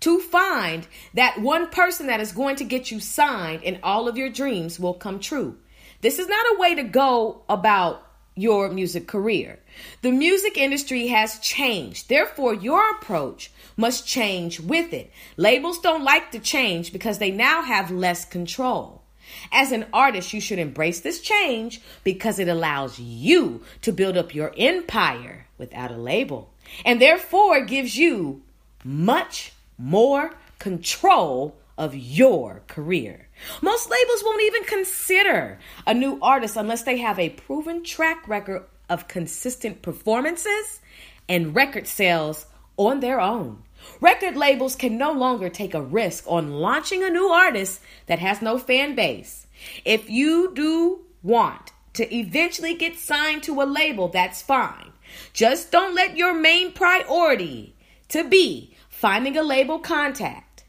[0.00, 4.18] to find that one person that is going to get you signed, and all of
[4.18, 5.56] your dreams will come true.
[6.02, 9.58] This is not a way to go about your music career.
[10.02, 12.08] The music industry has changed.
[12.08, 15.10] Therefore, your approach must change with it.
[15.36, 19.02] Labels don't like to change because they now have less control.
[19.50, 24.34] As an artist, you should embrace this change because it allows you to build up
[24.34, 26.50] your empire without a label.
[26.84, 28.42] And therefore, gives you
[28.84, 33.28] much more control of your career.
[33.60, 38.64] Most labels won't even consider a new artist unless they have a proven track record
[38.88, 40.80] of consistent performances
[41.28, 43.62] and record sales on their own.
[44.00, 48.42] Record labels can no longer take a risk on launching a new artist that has
[48.42, 49.46] no fan base.
[49.84, 54.92] If you do want to eventually get signed to a label, that's fine.
[55.32, 57.76] Just don't let your main priority
[58.08, 60.64] to be finding a label contact.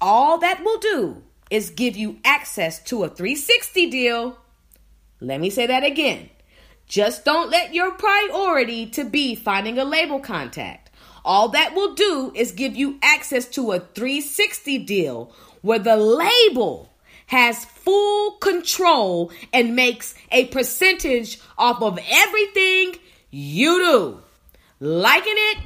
[0.00, 4.38] All that will do is give you access to a 360 deal.
[5.20, 6.30] Let me say that again.
[6.86, 10.90] Just don't let your priority to be finding a label contact.
[11.24, 16.90] All that will do is give you access to a 360 deal where the label
[17.26, 22.96] has full control and makes a percentage off of everything
[23.30, 24.20] you do.
[24.80, 25.58] Liken it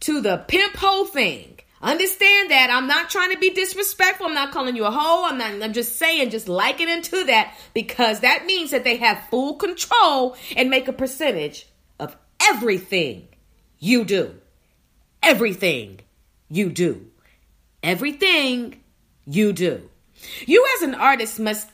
[0.00, 1.51] to the pimp hole thing.
[1.82, 4.26] Understand that I'm not trying to be disrespectful.
[4.26, 5.26] I'm not calling you a hoe.
[5.28, 9.26] I'm not, I'm just saying, just liken into that because that means that they have
[9.30, 11.66] full control and make a percentage
[11.98, 13.26] of everything
[13.80, 14.36] you do.
[15.24, 16.00] Everything
[16.48, 17.08] you do.
[17.82, 18.80] Everything
[19.26, 19.88] you do.
[20.46, 21.68] You as an artist must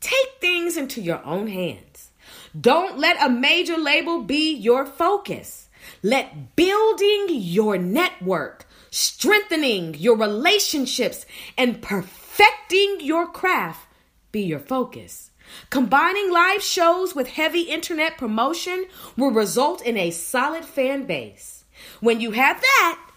[0.00, 2.12] take things into your own hands.
[2.58, 5.68] Don't let a major label be your focus.
[6.04, 11.26] Let building your network strengthening your relationships,
[11.58, 13.88] and perfecting your craft
[14.30, 15.32] be your focus.
[15.68, 18.86] Combining live shows with heavy internet promotion
[19.16, 21.64] will result in a solid fan base.
[21.98, 23.10] When you have that,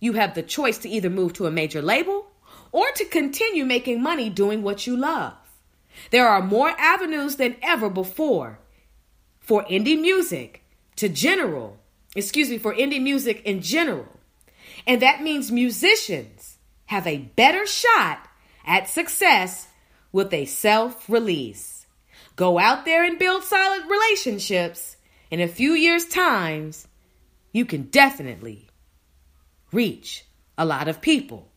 [0.00, 2.26] you have the choice to either move to a major label
[2.70, 5.32] or to continue making money doing what you love.
[6.10, 8.58] There are more avenues than ever before
[9.40, 10.62] for indie music
[10.96, 11.78] to general,
[12.14, 14.11] excuse me, for indie music in general
[14.86, 18.28] and that means musicians have a better shot
[18.66, 19.68] at success
[20.12, 21.86] with a self release.
[22.36, 24.96] Go out there and build solid relationships.
[25.30, 26.86] In a few years' times,
[27.52, 28.68] you can definitely
[29.72, 30.24] reach
[30.58, 31.48] a lot of people.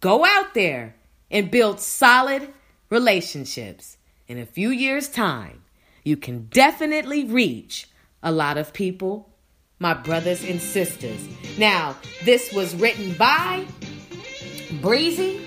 [0.00, 0.94] Go out there
[1.30, 2.48] and build solid
[2.90, 3.96] relationships.
[4.28, 5.62] In a few years' time,
[6.04, 7.88] you can definitely reach
[8.22, 9.27] a lot of people
[9.78, 11.26] my brothers and sisters.
[11.56, 13.64] Now, this was written by
[14.80, 15.40] Breezy,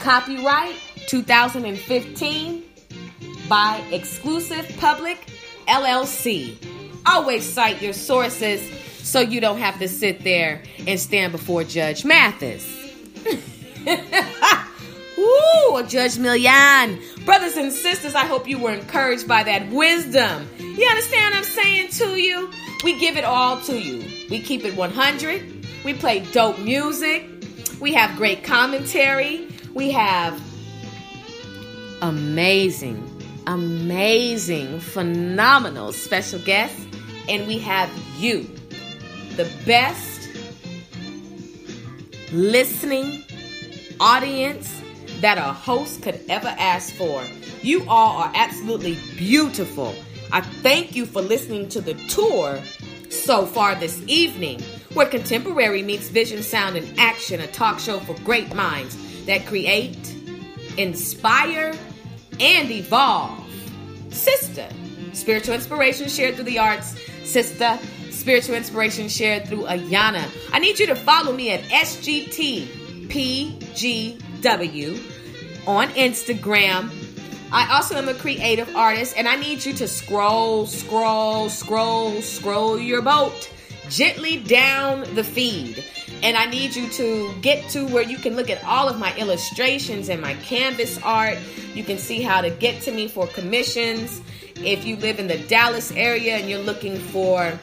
[0.00, 0.74] Copyright
[1.06, 2.62] 2015
[3.48, 5.26] by Exclusive Public
[5.68, 6.56] LLC.
[7.04, 8.62] Always cite your sources
[9.02, 12.64] so you don't have to sit there and stand before Judge Mathis.
[15.18, 16.98] Ooh, Judge Milian.
[17.24, 20.48] Brothers and sisters, I hope you were encouraged by that wisdom.
[20.58, 22.50] You understand what I'm saying to you?
[22.84, 24.04] We give it all to you.
[24.28, 25.66] We keep it 100.
[25.84, 27.28] We play dope music.
[27.80, 29.48] We have great commentary.
[29.74, 30.40] We have
[32.00, 33.08] amazing,
[33.46, 36.84] amazing, phenomenal special guests.
[37.28, 38.50] And we have you,
[39.36, 40.28] the best
[42.32, 43.22] listening
[44.00, 44.80] audience
[45.20, 47.22] that a host could ever ask for.
[47.62, 49.94] You all are absolutely beautiful.
[50.32, 52.58] I thank you for listening to the tour
[53.10, 54.62] so far this evening,
[54.94, 60.16] where contemporary meets vision, sound, and action, a talk show for great minds that create,
[60.78, 61.74] inspire,
[62.40, 63.46] and evolve.
[64.08, 64.68] Sister,
[65.12, 66.98] spiritual inspiration shared through the arts.
[67.24, 67.78] Sister,
[68.10, 70.26] spiritual inspiration shared through Ayanna.
[70.50, 72.48] I need you to follow me at SGTPGW
[75.66, 77.01] on Instagram.
[77.52, 82.78] I also am a creative artist, and I need you to scroll, scroll, scroll, scroll
[82.78, 83.52] your boat
[83.90, 85.84] gently down the feed.
[86.22, 89.14] And I need you to get to where you can look at all of my
[89.16, 91.36] illustrations and my canvas art.
[91.74, 94.22] You can see how to get to me for commissions.
[94.56, 97.58] If you live in the Dallas area and you're looking for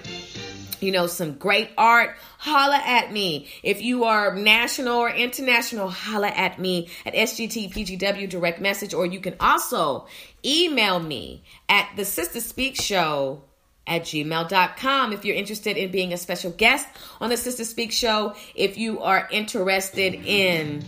[0.82, 3.48] you know, some great art, holla at me.
[3.64, 9.20] If you are national or international, holla at me at SGTPGW direct message, or you
[9.20, 10.08] can also
[10.46, 13.42] email me at the Sister Speak Show
[13.88, 16.88] at gmail.com if you're interested in being a special guest
[17.20, 18.36] on the Sister Speak Show.
[18.56, 20.86] If you are interested in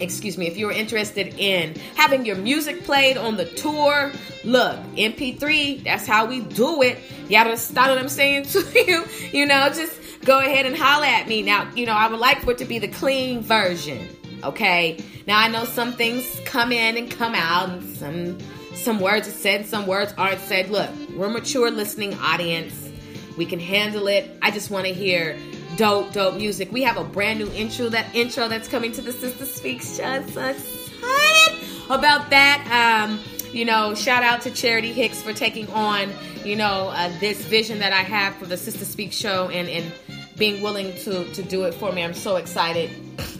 [0.00, 4.12] excuse me, if you're interested in having your music played on the tour,
[4.44, 6.98] look, MP3, that's how we do it.
[7.28, 9.04] Y'all understand what I'm saying to you?
[9.32, 11.42] You know, just go ahead and holler at me.
[11.42, 14.08] Now, you know, I would like for it to be the clean version.
[14.42, 15.02] Okay.
[15.26, 18.38] Now I know some things come in and come out, and some
[18.74, 20.70] some words are said, some words aren't said.
[20.70, 22.88] Look, we're a mature listening audience.
[23.36, 24.30] We can handle it.
[24.42, 25.36] I just want to hear
[25.80, 26.70] dope, dope music.
[26.70, 30.22] We have a brand new intro that intro that's coming to the Sister Speaks show.
[30.26, 31.58] So excited
[31.88, 33.08] about that.
[33.08, 33.18] Um,
[33.50, 36.10] you know, shout out to Charity Hicks for taking on,
[36.44, 39.90] you know, uh, this vision that I have for the Sister Speak show and and
[40.36, 42.04] being willing to to do it for me.
[42.04, 42.90] I'm so excited.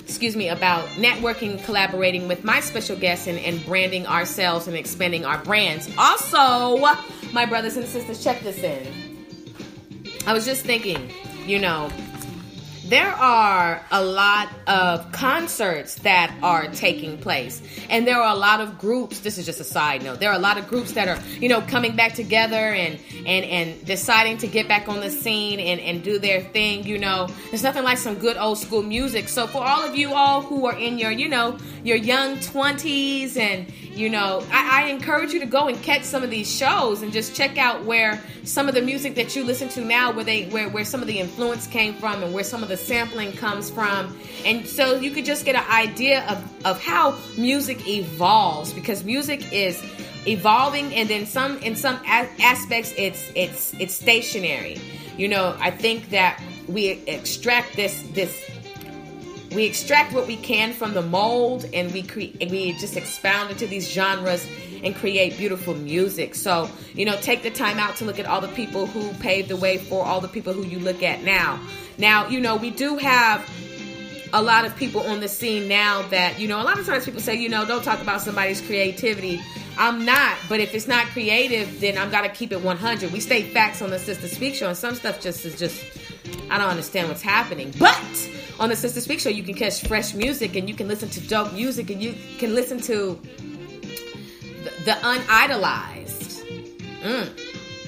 [0.00, 5.26] Excuse me about networking, collaborating with my special guests, and, and branding ourselves and expanding
[5.26, 5.90] our brands.
[5.98, 6.78] Also,
[7.34, 8.86] my brothers and sisters, check this in.
[10.26, 11.10] I was just thinking,
[11.46, 11.90] you know,
[12.90, 17.62] there are a lot of concerts that are taking place.
[17.88, 20.36] And there are a lot of groups this is just a side note there are
[20.36, 24.38] a lot of groups that are you know coming back together and and and deciding
[24.38, 27.28] to get back on the scene and and do their thing you know.
[27.50, 29.28] There's nothing like some good old school music.
[29.28, 33.36] So for all of you all who are in your you know your young 20s
[33.36, 37.02] and you know I, I encourage you to go and catch some of these shows
[37.02, 40.24] and just check out where some of the music that you listen to now where
[40.24, 43.32] they where, where some of the influence came from and where some of the sampling
[43.32, 44.16] comes from.
[44.44, 49.52] And so you could just get an idea of, of how music evolves because music
[49.52, 49.82] is
[50.26, 54.78] evolving and then some in some aspects it's it's it's stationary.
[55.16, 58.50] You know i think that we extract this this
[59.54, 63.66] we extract what we can from the mold and we create we just expound into
[63.66, 64.46] these genres
[64.82, 66.34] and create beautiful music.
[66.34, 69.48] So you know take the time out to look at all the people who paved
[69.48, 71.60] the way for all the people who you look at now.
[71.98, 73.48] Now you know we do have
[74.32, 77.04] a lot of people on the scene now that you know a lot of times
[77.04, 79.40] people say you know don't talk about somebody's creativity.
[79.76, 83.52] I'm not but if it's not creative then i'm gotta keep it 100 we state
[83.52, 85.82] facts on the sister speak show and some stuff just is just
[86.50, 87.72] i don't understand what's happening.
[87.78, 87.96] But
[88.60, 91.20] on the Sister Speak Show, you can catch fresh music and you can listen to
[91.26, 93.18] dope music and you can listen to
[94.62, 96.44] the, the unidolized.
[97.02, 97.30] Mm.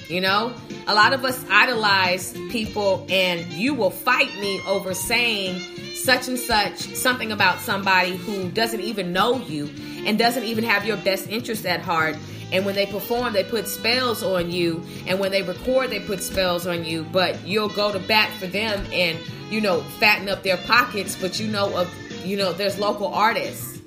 [0.09, 0.53] You know,
[0.87, 5.61] a lot of us idolize people, and you will fight me over saying
[5.93, 9.69] such and such something about somebody who doesn't even know you
[10.05, 12.17] and doesn't even have your best interest at heart.
[12.51, 14.83] And when they perform, they put spells on you.
[15.07, 17.03] And when they record, they put spells on you.
[17.03, 19.17] But you'll go to bat for them and
[19.49, 21.93] you know, fatten up their pockets, but you know of
[22.25, 23.79] you know, there's local artists.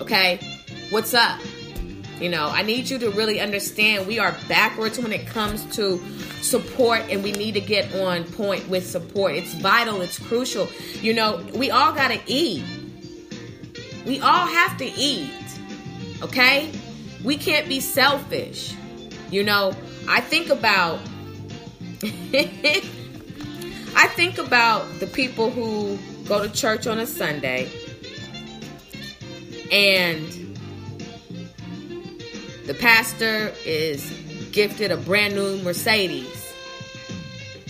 [0.00, 0.40] Okay?
[0.90, 1.40] What's up?
[2.20, 6.02] You know, I need you to really understand we are backwards when it comes to
[6.40, 9.34] support and we need to get on point with support.
[9.34, 10.68] It's vital, it's crucial.
[11.00, 12.64] You know, we all got to eat.
[14.06, 15.30] We all have to eat.
[16.22, 16.70] Okay?
[17.24, 18.74] We can't be selfish.
[19.30, 19.74] You know,
[20.08, 21.00] I think about
[23.98, 25.98] I think about the people who
[26.28, 27.70] go to church on a Sunday
[29.72, 30.28] and
[32.66, 34.10] the pastor is
[34.52, 36.52] gifted a brand new Mercedes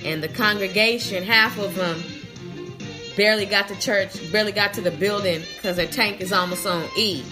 [0.05, 2.03] and the congregation half of them
[3.17, 6.85] barely got to church barely got to the building because their tank is almost on
[6.97, 7.25] e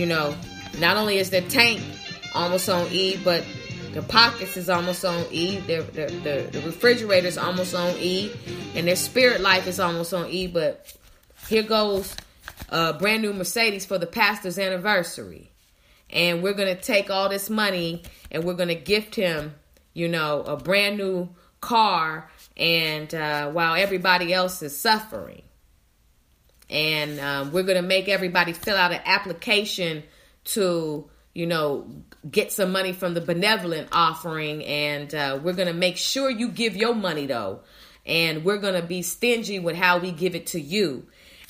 [0.00, 0.34] you know
[0.78, 1.80] not only is their tank
[2.34, 3.44] almost on e but
[3.92, 5.56] their pockets is almost on E.
[5.58, 8.30] Their, their, their, the refrigerator's almost on E.
[8.74, 10.46] And their spirit life is almost on E.
[10.46, 10.96] But
[11.48, 12.14] here goes
[12.68, 15.50] a brand new Mercedes for the pastor's anniversary.
[16.08, 19.54] And we're going to take all this money and we're going to gift him,
[19.92, 21.28] you know, a brand new
[21.60, 22.30] car.
[22.56, 25.42] And uh, while everybody else is suffering.
[26.70, 30.04] And um, we're going to make everybody fill out an application
[30.44, 31.86] to, you know,
[32.30, 34.64] get some money from the benevolent offering.
[34.64, 37.60] And uh, we're going to make sure you give your money though.
[38.06, 41.06] And we're going to be stingy with how we give it to you.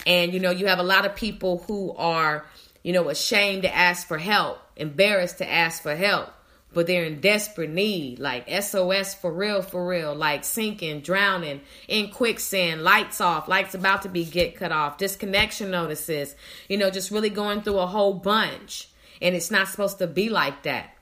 [0.06, 2.46] And you know you have a lot of people who are
[2.82, 6.30] you know ashamed to ask for help embarrassed to ask for help
[6.72, 12.10] but they're in desperate need like sos for real for real like sinking drowning in
[12.10, 16.34] quicksand lights off lights about to be get cut off disconnection notices
[16.68, 18.90] you know just really going through a whole bunch
[19.20, 20.94] and it's not supposed to be like that.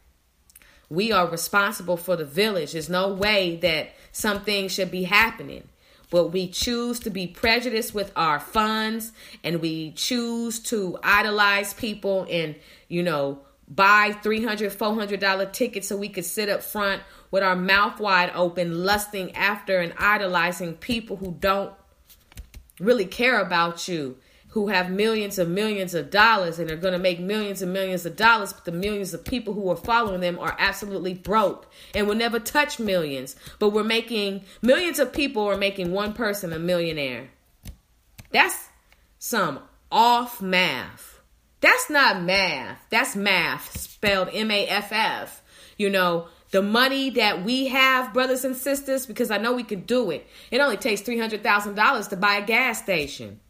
[0.91, 2.73] We are responsible for the village.
[2.73, 5.69] There's no way that something should be happening.
[6.11, 9.13] But we choose to be prejudiced with our funds
[9.45, 12.57] and we choose to idolize people and,
[12.89, 18.01] you know, buy $300, $400 tickets so we could sit up front with our mouth
[18.01, 21.73] wide open, lusting after and idolizing people who don't
[22.81, 24.17] really care about you
[24.51, 28.07] who have millions and millions of dollars and are going to make millions and millions
[28.07, 32.09] of dollars, but the millions of people who are following them are absolutely broke and
[32.09, 33.37] will never touch millions.
[33.59, 37.29] But we're making millions of people are making one person a millionaire.
[38.31, 38.69] That's
[39.19, 39.61] some
[39.93, 41.08] off math.
[41.61, 42.79] That's not math.
[42.91, 45.43] That's math spelled M A F F.
[45.77, 49.81] You know, the money that we have, brothers and sisters, because I know we can
[49.81, 50.27] do it.
[50.51, 53.41] It only takes $300,000 to buy a gas station.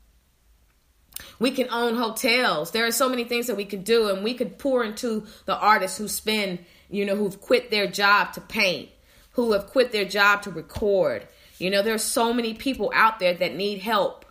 [1.38, 2.70] We can own hotels.
[2.70, 5.56] There are so many things that we could do, and we could pour into the
[5.56, 8.88] artists who spend, you know, who've quit their job to paint,
[9.32, 11.26] who have quit their job to record.
[11.58, 14.24] You know, there are so many people out there that need help.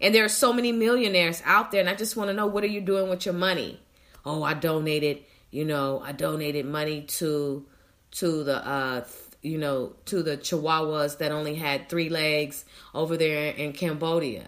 [0.00, 2.64] And there are so many millionaires out there, and I just want to know what
[2.64, 3.80] are you doing with your money?
[4.24, 5.20] Oh, I donated,
[5.50, 7.66] you know, I donated money to
[8.12, 9.04] to the uh
[9.42, 12.64] you know, to the chihuahuas that only had three legs
[12.94, 14.46] over there in Cambodia.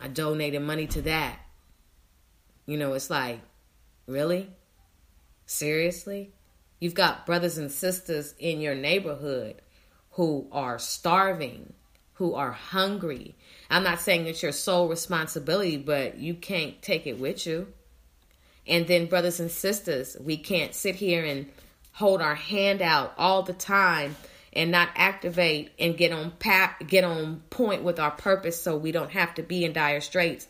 [0.00, 1.40] I donated money to that.
[2.64, 3.40] You know, it's like,
[4.06, 4.48] really?
[5.44, 6.32] Seriously?
[6.78, 9.60] You've got brothers and sisters in your neighborhood
[10.12, 11.72] who are starving,
[12.14, 13.34] who are hungry.
[13.72, 17.68] I'm not saying it's your sole responsibility, but you can't take it with you.
[18.66, 21.48] And then, brothers and sisters, we can't sit here and
[21.92, 24.14] hold our hand out all the time
[24.52, 28.92] and not activate and get on pat, get on point with our purpose so we
[28.92, 30.46] don't have to be in dire straits.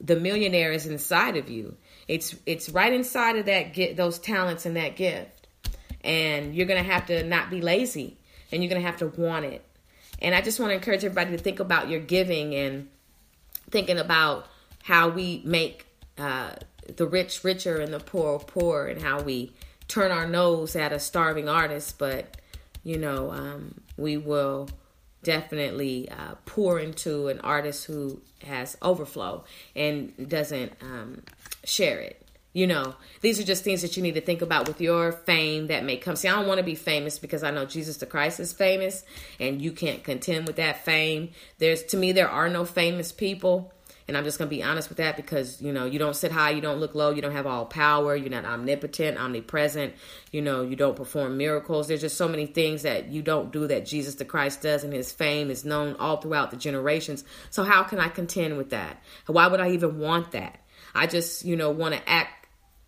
[0.00, 1.76] The millionaire is inside of you.
[2.06, 5.48] It's it's right inside of that get those talents and that gift.
[6.04, 8.16] And you're gonna have to not be lazy
[8.52, 9.64] and you're gonna have to want it
[10.20, 12.88] and i just want to encourage everybody to think about your giving and
[13.70, 14.46] thinking about
[14.82, 15.86] how we make
[16.18, 16.50] uh,
[16.96, 19.52] the rich richer and the poor poor and how we
[19.88, 22.36] turn our nose at a starving artist but
[22.82, 24.68] you know, um, we will
[25.22, 29.44] definitely uh, pour into an artist who has overflow
[29.76, 31.22] and doesn't um,
[31.64, 32.26] share it.
[32.52, 35.68] You know, these are just things that you need to think about with your fame
[35.68, 36.16] that may come.
[36.16, 39.04] See, I don't want to be famous because I know Jesus the Christ is famous
[39.38, 41.30] and you can't contend with that fame.
[41.58, 43.72] There's, to me, there are no famous people.
[44.08, 46.32] And I'm just going to be honest with that because, you know, you don't sit
[46.32, 49.94] high, you don't look low, you don't have all power, you're not omnipotent, omnipresent,
[50.32, 51.86] you know, you don't perform miracles.
[51.86, 54.92] There's just so many things that you don't do that Jesus the Christ does, and
[54.92, 57.22] his fame is known all throughout the generations.
[57.50, 59.00] So, how can I contend with that?
[59.26, 60.58] Why would I even want that?
[60.92, 62.39] I just, you know, want to act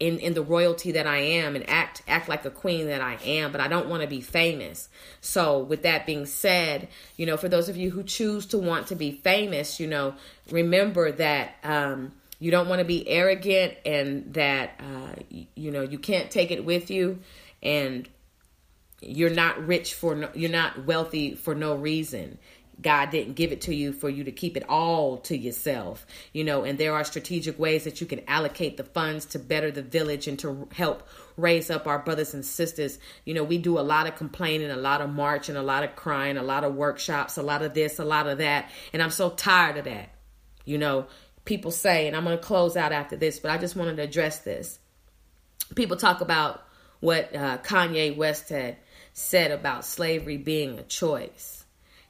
[0.02, 3.18] in in the royalty that I am and act act like a queen that I
[3.24, 4.88] am, but I don't want to be famous.
[5.20, 8.88] So, with that being said, you know, for those of you who choose to want
[8.88, 10.14] to be famous, you know,
[10.50, 12.10] remember that um,
[12.40, 16.50] you don't want to be arrogant and that uh, you, you know you can't take
[16.50, 17.20] it with you,
[17.62, 18.08] and
[19.00, 22.38] you're not rich for no, you're not wealthy for no reason.
[22.82, 26.44] God didn't give it to you for you to keep it all to yourself, you
[26.44, 29.82] know, and there are strategic ways that you can allocate the funds to better the
[29.82, 31.06] village and to help
[31.36, 32.98] raise up our brothers and sisters.
[33.24, 35.96] You know, we do a lot of complaining, a lot of marching, a lot of
[35.96, 39.10] crying, a lot of workshops, a lot of this, a lot of that, and I'm
[39.10, 40.10] so tired of that.
[40.64, 41.06] You know,
[41.44, 44.02] people say, and I'm going to close out after this, but I just wanted to
[44.02, 44.78] address this.
[45.74, 46.62] People talk about
[47.00, 48.76] what uh, Kanye West had
[49.12, 51.61] said about slavery being a choice.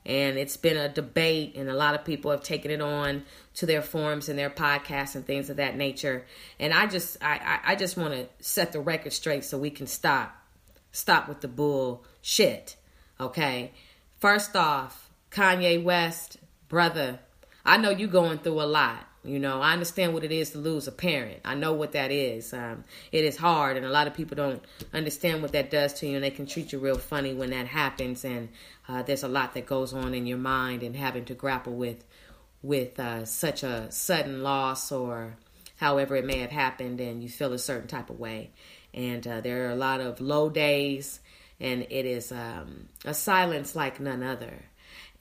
[0.04, 3.24] And it's been a debate, and a lot of people have taken it on
[3.54, 6.24] to their forums and their podcasts and things of that nature.
[6.58, 9.86] And I just, I, I just want to set the record straight so we can
[9.86, 10.34] stop,
[10.90, 12.76] stop with the bullshit.
[13.20, 13.70] Okay.
[14.18, 16.38] First off, Kanye West,
[16.68, 17.20] brother,
[17.64, 19.06] I know you going through a lot.
[19.24, 21.42] You know, I understand what it is to lose a parent.
[21.44, 22.52] I know what that is.
[22.52, 22.82] Um,
[23.12, 24.60] it is hard, and a lot of people don't
[24.92, 27.68] understand what that does to you, and they can treat you real funny when that
[27.68, 28.24] happens.
[28.24, 28.48] And
[28.88, 32.04] uh, there's a lot that goes on in your mind, and having to grapple with
[32.62, 35.36] with uh, such a sudden loss, or
[35.76, 38.50] however it may have happened, and you feel a certain type of way.
[38.92, 41.20] And uh, there are a lot of low days,
[41.60, 44.64] and it is um, a silence like none other.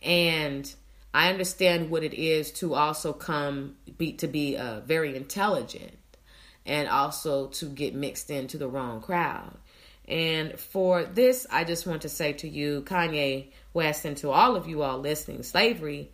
[0.01, 0.73] And
[1.13, 5.97] I understand what it is to also come be to be uh, very intelligent
[6.65, 9.57] and also to get mixed into the wrong crowd.
[10.07, 14.55] And for this, I just want to say to you, Kanye West, and to all
[14.55, 16.11] of you all listening, slavery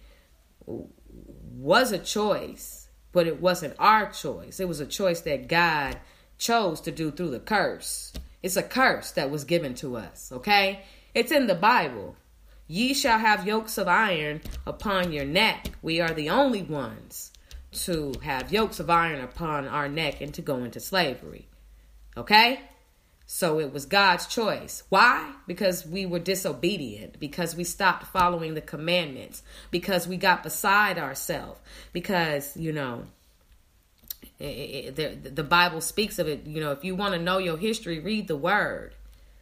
[0.66, 4.60] was a choice, but it wasn't our choice.
[4.60, 5.98] It was a choice that God
[6.38, 8.14] chose to do through the curse.
[8.44, 10.84] It's a curse that was given to us, okay?
[11.16, 12.16] It's in the Bible.
[12.68, 15.72] Ye shall have yokes of iron upon your neck.
[15.82, 17.32] We are the only ones
[17.72, 21.48] to have yokes of iron upon our neck and to go into slavery.
[22.16, 22.60] Okay?
[23.26, 24.84] So it was God's choice.
[24.90, 25.34] Why?
[25.48, 31.60] Because we were disobedient, because we stopped following the commandments, because we got beside ourselves,
[31.92, 33.06] because, you know,
[34.40, 36.46] it, it, the, the Bible speaks of it.
[36.46, 38.96] You know, if you want to know your history, read the word.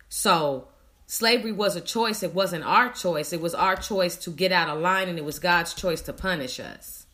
[0.10, 0.68] So
[1.08, 2.24] Slavery was a choice.
[2.24, 3.32] It wasn't our choice.
[3.32, 6.14] It was our choice to get out of line, and it was God's choice to
[6.14, 7.06] punish us.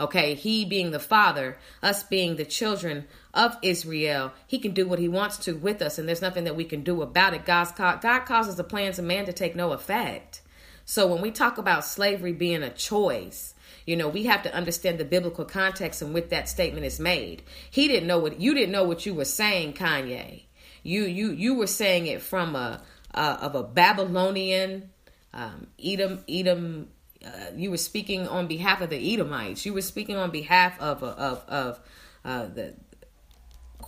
[0.00, 5.00] Okay, He being the Father, us being the children of Israel, He can do what
[5.00, 7.44] He wants to with us, and there's nothing that we can do about it.
[7.44, 10.40] God's God causes the plans of man to take no effect.
[10.84, 14.98] So when we talk about slavery being a choice, you know, we have to understand
[14.98, 17.42] the biblical context in which that statement is made.
[17.70, 20.44] He didn't know what you didn't know what you were saying, Kanye.
[20.82, 22.80] You you you were saying it from a
[23.14, 24.90] uh, of a Babylonian
[25.32, 26.24] um, Edom.
[26.28, 26.88] Edom.
[27.24, 29.66] Uh, you were speaking on behalf of the Edomites.
[29.66, 31.80] You were speaking on behalf of of of
[32.24, 32.74] uh, the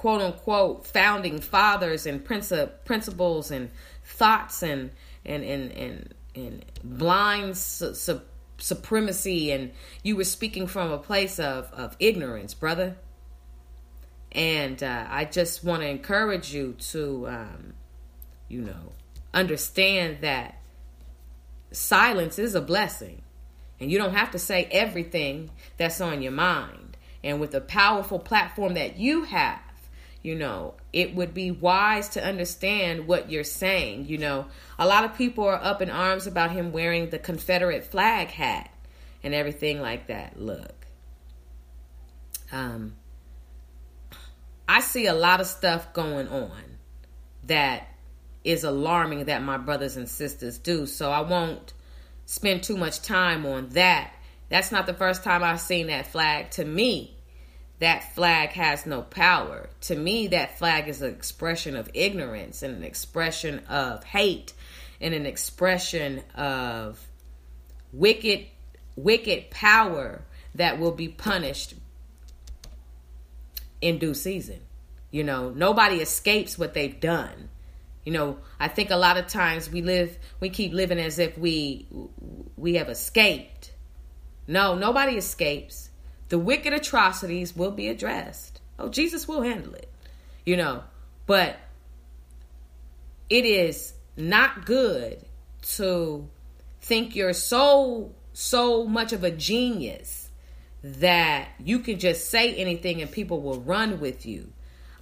[0.01, 3.71] quote unquote founding fathers and princi- principles and
[4.05, 4.91] thoughts and
[5.25, 8.23] and and and, and blind su- su-
[8.57, 9.73] supremacy and
[10.03, 12.97] you were speaking from a place of of ignorance brother
[14.33, 17.75] and uh, i just want to encourage you to um,
[18.49, 18.93] you know
[19.33, 20.61] understand that
[21.73, 23.23] silence is a blessing.
[23.79, 26.97] And you don't have to say everything that's on your mind.
[27.23, 29.61] And with the powerful platform that you have,
[30.23, 34.07] you know, it would be wise to understand what you're saying.
[34.07, 34.47] You know,
[34.79, 38.71] a lot of people are up in arms about him wearing the Confederate flag hat
[39.23, 40.39] and everything like that.
[40.39, 40.87] Look,
[42.53, 42.97] um,
[44.69, 46.63] I see a lot of stuff going on
[47.45, 47.89] that
[48.45, 50.87] is alarming that my brothers and sisters do.
[50.87, 51.73] So I won't
[52.27, 54.13] spend too much time on that.
[54.49, 56.51] That's not the first time I've seen that flag.
[56.53, 57.17] To me,
[57.79, 59.69] that flag has no power.
[59.83, 64.53] To me, that flag is an expression of ignorance and an expression of hate
[65.01, 67.01] and an expression of
[67.93, 68.47] wicked
[68.97, 70.23] wicked power
[70.55, 71.75] that will be punished
[73.81, 74.61] in due season.
[75.11, 77.49] You know, nobody escapes what they've done.
[78.05, 81.37] You know, I think a lot of times we live, we keep living as if
[81.37, 81.87] we
[82.57, 83.73] we have escaped.
[84.47, 85.91] No, nobody escapes.
[86.29, 88.61] The wicked atrocities will be addressed.
[88.79, 89.93] Oh, Jesus will handle it.
[90.47, 90.83] You know,
[91.27, 91.57] but
[93.29, 95.25] it is not good
[95.63, 96.29] to
[96.81, 100.31] think you're so so much of a genius
[100.83, 104.53] that you can just say anything and people will run with you.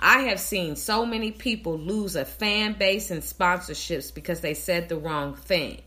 [0.00, 4.88] I have seen so many people lose a fan base and sponsorships because they said
[4.88, 5.82] the wrong thing.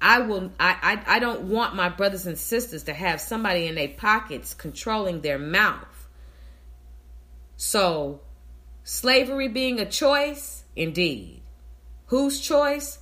[0.00, 3.74] I will I, I, I don't want my brothers and sisters to have somebody in
[3.74, 6.08] their pockets controlling their mouth.
[7.56, 8.20] So
[8.82, 11.42] slavery being a choice, indeed.
[12.06, 12.98] Whose choice?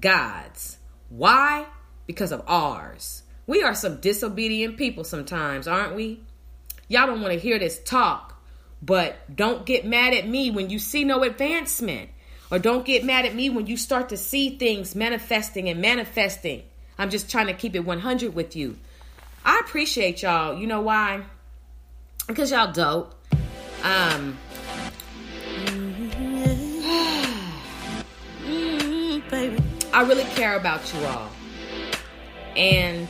[0.00, 0.78] God's.
[1.08, 1.66] Why?
[2.10, 3.22] because of ours.
[3.46, 6.24] We are some disobedient people sometimes, aren't we?
[6.88, 8.29] Y'all don't want to hear this talk,
[8.82, 12.10] but don't get mad at me when you see no advancement.
[12.50, 16.64] Or don't get mad at me when you start to see things manifesting and manifesting.
[16.98, 18.76] I'm just trying to keep it 100 with you.
[19.44, 20.58] I appreciate y'all.
[20.58, 21.22] You know why?
[22.26, 23.14] Because y'all dope.
[23.82, 24.36] Um.
[29.92, 31.30] I really care about you all.
[32.56, 33.08] And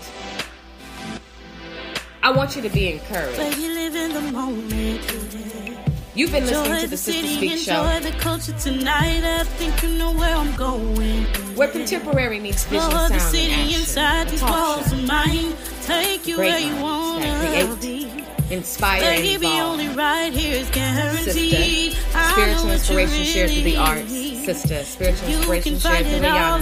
[2.22, 3.36] I want you to be encouraged.
[3.38, 5.00] Baby, live in the moment.
[6.14, 9.22] You've been listening Enjoy to the the Sister city, Speak enjoy Show, the culture tonight.
[9.24, 11.24] I think you know where I'm going.
[11.54, 13.80] where contemporary meets vision, sound, the and city action.
[13.80, 15.54] inside these walls of mine.
[15.82, 18.54] Take you Great where you wanna create, be.
[18.54, 19.70] Inspire and Baby, evolve.
[19.80, 21.92] only right here is guaranteed.
[21.92, 24.12] Sister, spiritual inspiration shared through the arts.
[24.44, 26.58] Sister, spiritual inspiration can shared through it all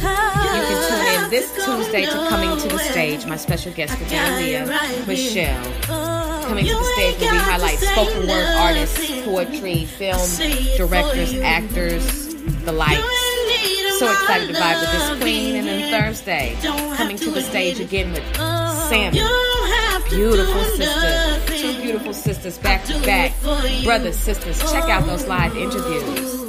[0.00, 0.46] Rihanna.
[0.46, 2.78] in me, 'cause You can tune in this Tuesday to Coming to the.
[2.78, 3.26] Stage.
[3.26, 5.56] My special guest, Fidelia right Michelle.
[5.90, 10.70] Oh, coming to the stage where we highlight spoken word artists, poetry, film say it
[10.72, 12.34] for directors, actors,
[12.64, 12.98] the likes.
[12.98, 15.56] You ain't need So excited to vibe with this queen.
[15.56, 15.90] And then.
[15.90, 16.56] Thursday,
[16.96, 19.18] coming to to the stage again with Oh, Sammy.
[19.18, 21.58] you don't have to Beautiful nothing.
[21.60, 23.32] Two beautiful sisters back to back.
[23.84, 26.30] Brothers, sisters, check out those live interviews.
[26.32, 26.47] Oh,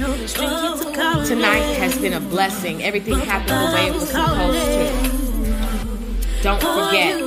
[0.00, 2.82] Tonight has been a blessing.
[2.82, 6.42] Everything happened the way it was supposed to.
[6.42, 7.20] Don't forget,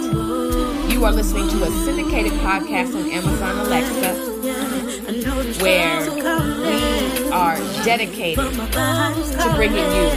[0.92, 4.16] you are listening to a syndicated podcast on Amazon Alexa
[5.62, 10.10] where we are dedicated to bringing you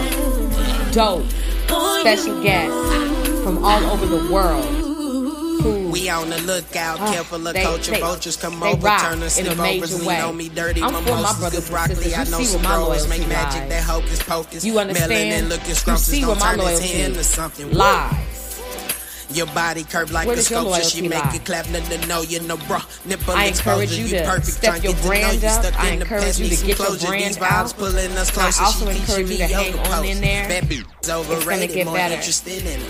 [0.92, 1.28] dope,
[2.00, 4.75] special guests from all over the world
[6.10, 7.92] on the lookout, Ah, careful of culture.
[7.92, 10.20] they- vultures come they over, turn us in a sleepovers, major lean way.
[10.20, 10.82] on me dirty.
[10.82, 12.14] I'm my my mimosas, brothers good broccoli.
[12.14, 14.64] I You know see some my growers make magic, that hocus pocus.
[14.64, 15.12] You understand?
[15.12, 17.72] Melanin looking You scrumptious, don't my turn this loyalty into something.
[17.72, 18.14] lies.
[19.30, 20.82] Your body curved like Where a your sculpture.
[20.84, 21.34] She make lie?
[21.34, 22.78] it clap, nothing to know you no bro.
[23.04, 24.46] Nipple I encourage exposure, you to perfect.
[24.46, 25.64] step your get brand up.
[25.64, 27.06] stuck I encourage you to get your closure.
[27.08, 27.76] brand These vibes out.
[27.76, 28.62] pulling us I closer.
[28.62, 30.10] also She encourage teaching you me to hang yoga on pose.
[30.16, 30.48] in there.
[30.48, 32.14] That bitch overrated, get more better.
[32.14, 32.20] in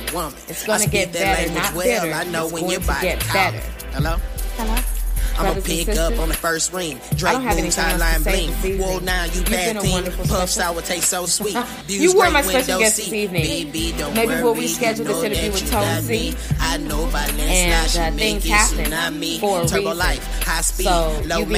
[0.09, 0.35] a woman.
[0.49, 2.15] It's gonna get that better, language not well.
[2.15, 3.59] I know It's when going your to get better.
[3.93, 4.17] Hello.
[4.57, 4.96] Hello?
[5.39, 6.99] I'ma pick up on the first ring.
[7.17, 8.79] Drake don't have moves, anything else to highline say bling.
[8.81, 10.05] Whoa, now you You've bad team.
[10.29, 11.57] Puff sour taste so sweet.
[11.89, 13.43] You were my special guest this evening.
[13.43, 16.35] Baby, don't Maybe we'll worry, reschedule you this interview with you Tone me.
[16.61, 19.41] I know by And, landslide, she uh, make things it happen tsunami.
[19.41, 19.99] for a Turbo reason.
[19.99, 21.53] life, high speed, So low you be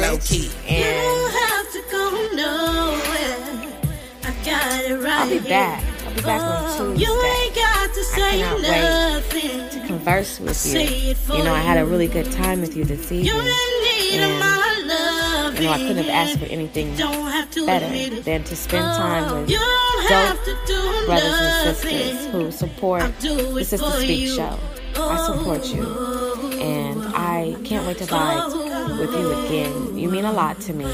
[0.00, 0.44] low key.
[0.68, 3.76] You and have to go nowhere.
[4.22, 5.82] I got it right I'll be back.
[6.10, 7.04] I'll be back on Oh, Tuesday.
[7.04, 9.86] You ain't got to say cannot wait nothing.
[9.86, 11.36] converse with you.
[11.36, 13.32] You know, I had a really good time with you this evening.
[13.34, 15.60] in need of And.
[15.60, 19.24] You know, I couldn't have asked for anything to better than to spend oh, time
[19.28, 21.90] Oh, with you don't dope have to do brothers and nothing.
[21.90, 24.58] sisters who support the Sister Speak show.
[24.96, 25.84] I support you.
[25.86, 26.50] Oh.
[26.60, 26.99] And
[27.40, 29.96] I can't wait to vibe with you again.
[29.96, 30.84] You mean a lot to me.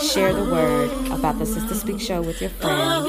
[0.00, 3.06] Share the word about the Sister Speak Show with your friends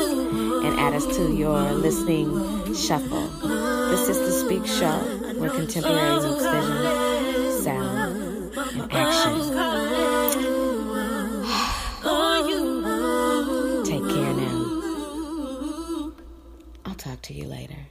[0.65, 2.27] and add us to your listening
[2.75, 3.27] shuffle.
[3.29, 4.99] The Sister Speak Show,
[5.39, 9.39] where contemporary meets vision, sound, and action.
[13.85, 16.11] Take care now.
[16.85, 17.88] I'll talk to you later.